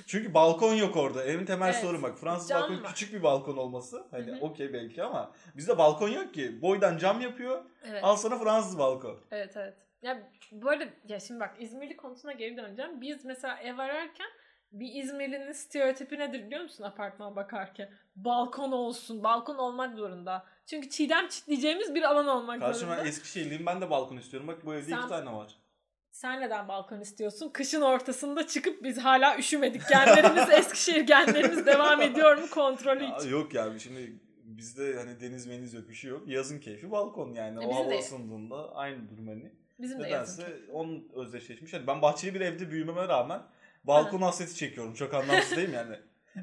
Çünkü 0.08 0.34
balkon 0.34 0.74
yok 0.76 0.98
orada. 0.98 1.24
Evin 1.24 1.46
temel 1.46 1.70
Evet. 1.70 1.82
sorunu 1.82 2.04
bak. 2.04 2.18
Fransız 2.20 2.50
Cam 2.50 2.62
balkon 2.62 2.84
var. 2.84 2.90
küçük 2.90 3.14
bir 3.14 3.24
balkon 3.24 3.58
olması. 3.58 4.08
Hani 4.12 4.38
okey 4.42 4.74
belki 4.74 5.04
ama 5.04 5.32
bizde 5.58 5.78
balkon 5.78 6.10
yok 6.10 6.34
ki. 6.34 6.62
Boydan 6.62 6.98
cam 6.98 7.22
yapıyor. 7.22 7.62
Evet. 7.84 8.04
Al 8.04 8.16
sana 8.16 8.40
Fransız 8.40 8.80
balkon. 8.80 9.20
Evet 9.32 9.58
evet. 9.58 9.74
Ya 10.02 10.30
bu 10.52 10.70
arada 10.70 10.84
ya 11.08 11.20
şimdi 11.20 11.40
bak 11.40 11.56
İzmirli 11.60 11.98
konusuna 11.98 12.32
geri 12.32 12.58
döneceğim. 12.58 13.02
Biz 13.02 13.26
mesela 13.26 13.58
ev 13.58 13.78
ararken 13.78 14.28
bir 14.72 15.04
İzmirlinin 15.04 15.52
stereotipi 15.52 16.20
nedir 16.20 16.46
biliyor 16.46 16.62
musun 16.64 16.84
apartmana 16.84 17.36
bakarken? 17.36 17.90
Balkon 18.16 18.72
olsun. 18.72 19.24
Balkon 19.24 19.58
olmak 19.58 19.96
zorunda. 19.96 20.46
Çünkü 20.66 20.90
çiğdem 20.90 21.28
çitleyeceğimiz 21.28 21.96
bir 21.96 22.04
alan 22.04 22.28
olmak 22.28 22.60
Karşıma 22.60 22.80
zorunda. 22.88 23.04
ben 23.04 23.10
Eskişehirliyim 23.10 23.66
ben 23.66 23.82
de 23.82 23.90
balkon 23.90 24.18
istiyorum. 24.18 24.48
Bak 24.48 24.66
bu 24.66 24.74
evde 24.74 24.90
Sen- 24.90 24.98
iki 24.98 25.08
tane 25.08 25.34
var. 25.34 25.56
Sen 26.12 26.42
neden 26.42 26.68
balkon 26.68 27.00
istiyorsun? 27.02 27.50
Kışın 27.50 27.82
ortasında 27.82 28.48
çıkıp 28.48 28.84
biz 28.84 28.98
hala 28.98 29.38
üşümedik. 29.38 29.82
Genlerimiz 29.90 30.50
Eskişehir 30.52 31.02
genlerimiz 31.02 31.66
devam 31.66 32.02
ediyor 32.02 32.38
mu 32.38 32.50
kontrolü 32.50 33.04
Ya 33.04 33.18
için. 33.18 33.30
yok 33.30 33.54
ya 33.54 33.80
şimdi 33.80 34.20
bizde 34.44 34.96
hani 34.96 35.20
deniz 35.22 35.48
meniz 35.48 35.74
yok 35.74 35.90
bir 35.90 35.94
şey 35.94 36.12
yok. 36.12 36.28
Yazın 36.28 36.60
keyfi 36.60 36.92
balkon 36.92 37.34
yani. 37.34 37.64
E 37.64 37.68
o 37.68 37.76
hava 37.76 37.90
de- 37.90 38.00
ısındığında 38.00 38.76
aynı 38.76 39.10
durum 39.10 39.28
hani. 39.28 39.52
Bizim 39.80 40.04
de 40.04 40.08
yazın 40.08 40.42
Nedense 40.44 40.58
keyfi. 40.58 40.72
onun 40.72 41.10
özdeşleşmiş. 41.16 41.74
Hani 41.74 41.88
ben 41.88 42.02
bahçeli 42.02 42.34
bir 42.34 42.42
evde 42.42 42.72
büyümeme 42.72 43.08
rağmen 43.08 43.42
balkon 43.84 44.22
hasreti 44.22 44.56
çekiyorum. 44.56 44.94
Çok 44.94 45.14
anlamsız 45.14 45.58
değil 45.58 45.70
mi 45.70 45.76
yani? 45.76 45.96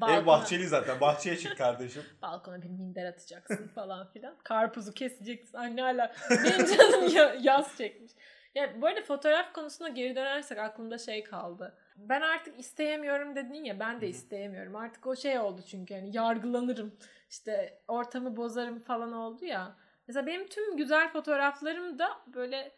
Ev 0.13 0.25
bahçeli 0.25 0.67
zaten. 0.67 1.01
Bahçeye 1.01 1.37
çık 1.37 1.57
kardeşim. 1.57 2.03
balkona 2.21 2.61
bir 2.61 2.69
minder 2.69 3.05
atacaksın 3.05 3.67
falan 3.67 4.11
filan. 4.11 4.35
Karpuzu 4.43 4.93
keseceksin. 4.93 5.57
Anne 5.57 5.81
hala 5.81 6.15
benim 6.29 6.65
canım 6.77 7.07
ya- 7.15 7.35
yaz 7.41 7.77
çekmiş. 7.77 8.11
Ya 8.55 8.81
bu 8.81 8.87
arada 8.87 9.01
fotoğraf 9.01 9.53
konusuna 9.53 9.89
geri 9.89 10.15
dönersek 10.15 10.57
aklımda 10.57 10.97
şey 10.97 11.23
kaldı. 11.23 11.77
Ben 11.95 12.21
artık 12.21 12.59
isteyemiyorum 12.59 13.35
dedin 13.35 13.63
ya 13.63 13.79
ben 13.79 14.01
de 14.01 14.07
isteyemiyorum. 14.07 14.75
Artık 14.75 15.07
o 15.07 15.15
şey 15.15 15.39
oldu 15.39 15.61
çünkü 15.69 15.93
hani 15.93 16.17
yargılanırım. 16.17 16.97
işte 17.29 17.81
ortamı 17.87 18.37
bozarım 18.37 18.79
falan 18.79 19.13
oldu 19.13 19.45
ya. 19.45 19.75
Mesela 20.07 20.27
benim 20.27 20.47
tüm 20.47 20.77
güzel 20.77 21.11
fotoğraflarım 21.11 21.99
da 21.99 22.09
böyle 22.27 22.71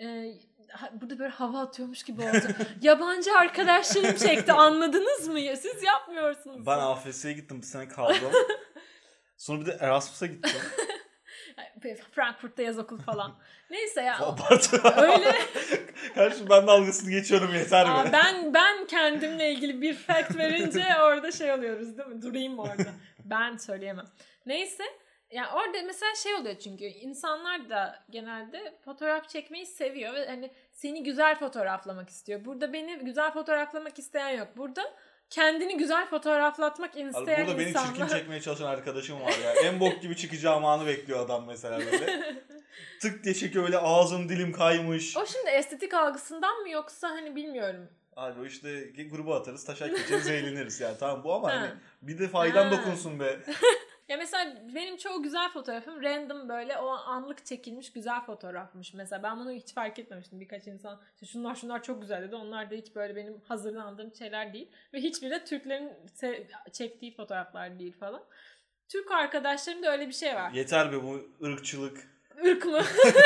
e, 0.00 0.34
burada 0.92 1.18
böyle 1.18 1.30
hava 1.30 1.60
atıyormuş 1.60 2.02
gibi 2.02 2.22
oldu. 2.22 2.46
Yabancı 2.82 3.32
arkadaşlarım 3.38 4.16
çekti 4.16 4.52
anladınız 4.52 5.28
mı? 5.28 5.40
ya? 5.40 5.56
Siz 5.56 5.82
yapmıyorsunuz. 5.82 6.66
Ben 6.66 6.78
AFS'ye 6.78 7.32
gittim 7.32 7.58
bir 7.58 7.66
sene 7.66 7.88
kaldım. 7.88 8.32
Sonra 9.36 9.60
bir 9.60 9.66
de 9.66 9.76
Erasmus'a 9.80 10.26
gittim. 10.26 10.60
Frankfurt'ta 12.12 12.62
yaz 12.62 12.78
okulu 12.78 12.98
falan. 12.98 13.34
Neyse 13.70 14.02
ya. 14.02 14.36
Öyle. 14.96 15.32
Kardeşim 16.14 16.46
ben 16.50 16.66
dalgasını 16.66 17.10
geçiyorum 17.10 17.54
yeter 17.54 17.86
Aa, 17.86 18.02
mi? 18.02 18.10
ben 18.12 18.54
ben 18.54 18.86
kendimle 18.86 19.52
ilgili 19.52 19.82
bir 19.82 19.94
fact 19.94 20.36
verince 20.36 20.84
orada 21.02 21.32
şey 21.32 21.52
oluyoruz 21.52 21.98
değil 21.98 22.08
mi? 22.08 22.22
Durayım 22.22 22.54
mı 22.54 22.62
orada? 22.62 22.90
Ben 23.24 23.56
söyleyemem. 23.56 24.06
Neyse. 24.46 24.84
Yani 25.30 25.48
orada 25.48 25.82
mesela 25.86 26.14
şey 26.14 26.34
oluyor 26.34 26.58
çünkü 26.58 26.84
insanlar 26.84 27.70
da 27.70 28.04
genelde 28.10 28.74
fotoğraf 28.84 29.28
çekmeyi 29.28 29.66
seviyor 29.66 30.14
ve 30.14 30.26
hani 30.26 30.50
seni 30.72 31.02
güzel 31.02 31.34
fotoğraflamak 31.34 32.08
istiyor. 32.08 32.44
Burada 32.44 32.72
beni 32.72 32.98
güzel 32.98 33.32
fotoğraflamak 33.32 33.98
isteyen 33.98 34.30
yok. 34.30 34.48
Burada 34.56 34.82
kendini 35.30 35.76
güzel 35.76 36.06
fotoğraflatmak 36.06 36.96
Abi 36.96 37.00
isteyen 37.00 37.46
burada 37.46 37.58
beni 37.58 37.66
çirkin 37.66 37.80
insanlar. 37.90 38.08
çekmeye 38.08 38.40
çalışan 38.40 38.66
arkadaşım 38.66 39.20
var 39.20 39.34
ya. 39.44 39.52
En 39.52 39.80
bok 39.80 40.02
gibi 40.02 40.16
çıkacağım 40.16 40.64
anı 40.64 40.86
bekliyor 40.86 41.20
adam 41.24 41.44
mesela 41.46 41.78
böyle. 41.78 42.34
Tık 43.02 43.24
diye 43.24 43.34
çekiyor 43.34 43.64
öyle 43.64 43.78
ağzım 43.78 44.28
dilim 44.28 44.52
kaymış. 44.52 45.16
o 45.16 45.26
şimdi 45.26 45.50
estetik 45.50 45.94
algısından 45.94 46.60
mı 46.62 46.70
yoksa 46.70 47.08
hani 47.10 47.36
bilmiyorum. 47.36 47.88
Abi 48.16 48.40
o 48.40 48.44
işte 48.44 48.84
gruba 49.10 49.40
atarız 49.40 49.64
taşak 49.64 49.90
geçeriz 49.96 50.26
eğleniriz 50.30 50.80
yani 50.80 50.96
tamam 51.00 51.24
bu 51.24 51.34
ama 51.34 51.48
Ha. 51.52 51.56
hani 51.56 51.70
bir 52.02 52.18
de 52.18 52.28
faydan 52.28 52.64
Ha. 52.64 52.70
dokunsun 52.72 53.20
be. 53.20 53.38
Ya 54.08 54.16
mesela 54.16 54.54
benim 54.74 54.96
çoğu 54.96 55.22
güzel 55.22 55.48
fotoğrafım 55.50 56.02
random 56.02 56.48
böyle 56.48 56.78
o 56.78 56.88
anlık 56.88 57.46
çekilmiş 57.46 57.92
güzel 57.92 58.20
fotoğrafmış. 58.20 58.94
Mesela 58.94 59.22
ben 59.22 59.38
bunu 59.40 59.50
hiç 59.52 59.74
fark 59.74 59.98
etmemiştim. 59.98 60.40
Birkaç 60.40 60.66
insan 60.66 61.00
işte 61.14 61.26
şunlar 61.26 61.54
şunlar 61.54 61.82
çok 61.82 62.00
güzel 62.00 62.22
dedi. 62.22 62.34
Onlar 62.36 62.70
da 62.70 62.74
hiç 62.74 62.94
böyle 62.94 63.16
benim 63.16 63.40
hazırlandığım 63.48 64.14
şeyler 64.14 64.52
değil. 64.52 64.68
Ve 64.94 64.98
hiçbiri 65.00 65.30
de 65.30 65.44
Türklerin 65.44 65.92
çektiği 66.72 67.14
fotoğraflar 67.16 67.78
değil 67.78 67.98
falan. 68.00 68.22
Türk 68.88 69.10
arkadaşlarımda 69.10 69.92
öyle 69.92 70.08
bir 70.08 70.12
şey 70.12 70.34
var. 70.34 70.50
Yeter 70.52 70.92
be 70.92 71.02
bu 71.02 71.28
ırkçılık. 71.46 72.14
ırk 72.44 72.64
mı? 72.66 72.80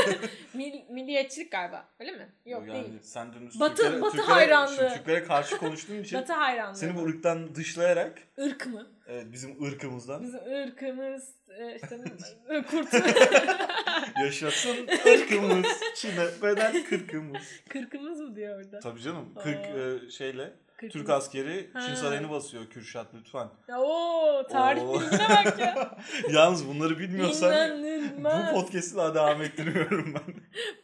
Mil, 0.54 0.80
milliyetçilik 0.90 1.52
galiba. 1.52 1.88
Öyle 2.00 2.12
mi? 2.12 2.28
Yok 2.46 2.66
yani 2.68 2.72
değil. 2.72 2.98
sen 3.02 3.32
dün 3.32 3.60
Batı- 3.60 3.74
Türklere, 3.82 4.00
Batı 4.02 4.16
Türklere, 4.16 4.34
hayranlığı. 4.34 4.94
Türklere 4.96 5.24
karşı 5.24 5.58
konuştuğun 5.58 5.98
için 6.02 6.20
Batı 6.20 6.32
hayranlığı. 6.32 6.76
seni 6.76 6.96
bu 6.96 7.02
ırktan 7.04 7.54
dışlayarak 7.54 8.18
Irk 8.38 8.66
mı? 8.66 8.86
Evet, 9.08 9.26
bizim 9.32 9.64
ırkımızdan 9.64 10.22
Bizim 10.22 10.40
ırkımız 10.40 11.34
e, 11.58 11.76
işte 11.76 11.98
kurt. 12.70 12.88
yaşasın 14.24 14.76
ırkımız 15.06 15.66
Çin'e 15.96 16.42
bedel 16.42 16.84
kırkımız. 16.84 17.42
Kırkımız 17.68 18.20
mı 18.20 18.36
diyor 18.36 18.58
orada? 18.64 18.78
Tabii 18.80 19.00
canım 19.00 19.34
40 19.42 19.56
Aa. 19.56 19.60
e, 19.60 20.10
şeyle 20.10 20.52
Kırkımız. 20.76 20.92
Türk 20.92 21.10
askeri 21.10 21.70
Ha. 21.72 21.80
Çin 21.80 21.94
sarayını 21.94 22.30
basıyor 22.30 22.66
Kürşat 22.70 23.06
lütfen. 23.14 23.48
Ya, 23.68 23.80
Oo, 23.80 24.46
tarih 24.46 24.82
Oo. 24.82 25.00
bilgine 25.00 25.28
bak 25.44 25.58
ya. 25.58 25.98
Yalnız 26.30 26.68
bunları 26.68 26.98
bilmiyorsan 26.98 27.50
bu 27.50 27.86
İnanılmaz. 27.86 28.52
podcast'i 28.54 28.96
daha 28.96 29.14
devam 29.14 29.42
ettirmiyorum 29.42 30.14
ben. 30.14 30.34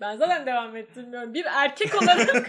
Ben 0.00 0.16
zaten 0.16 0.46
devam 0.46 0.76
ettirmiyorum. 0.76 1.34
Bir 1.34 1.44
erkek 1.44 2.02
olarak. 2.02 2.48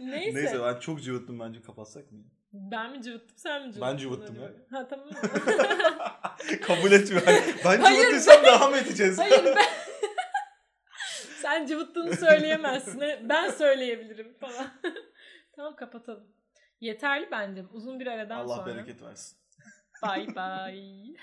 Neyse. 0.00 0.38
Neyse 0.38 0.62
ben 0.62 0.80
çok 0.80 1.02
cıvıttım 1.02 1.40
bence 1.40 1.62
kapatsak 1.62 2.12
mı? 2.12 2.18
Ben 2.52 2.90
mi 2.90 3.02
cıvıttım 3.02 3.36
sen 3.38 3.66
mi 3.66 3.72
cıvıttın? 3.72 3.92
Ben 3.92 3.96
cıvıttım 3.96 4.36
ya. 4.42 4.50
Ha 4.70 4.88
tamam. 4.88 5.08
Kabul 6.62 6.92
etmiyor. 6.92 7.26
Ben 7.64 7.80
Hayır, 7.80 8.00
cıvıttıysam 8.00 8.44
devam 8.44 8.74
edeceğiz. 8.74 9.18
Hayır 9.18 9.44
ben... 9.44 9.56
sen 11.42 11.66
cıvıttığını 11.66 12.16
söyleyemezsin. 12.16 13.02
Ben 13.22 13.50
söyleyebilirim 13.50 14.34
falan. 14.40 14.66
tamam 15.56 15.76
kapatalım. 15.76 16.26
Yeterli 16.80 17.28
bence. 17.30 17.64
Uzun 17.72 18.00
bir 18.00 18.06
aradan 18.06 18.38
Allah 18.38 18.56
sonra. 18.56 18.66
bereket 18.66 19.02
versin. 19.02 19.38
Bye 20.02 20.26
bye. 20.26 21.16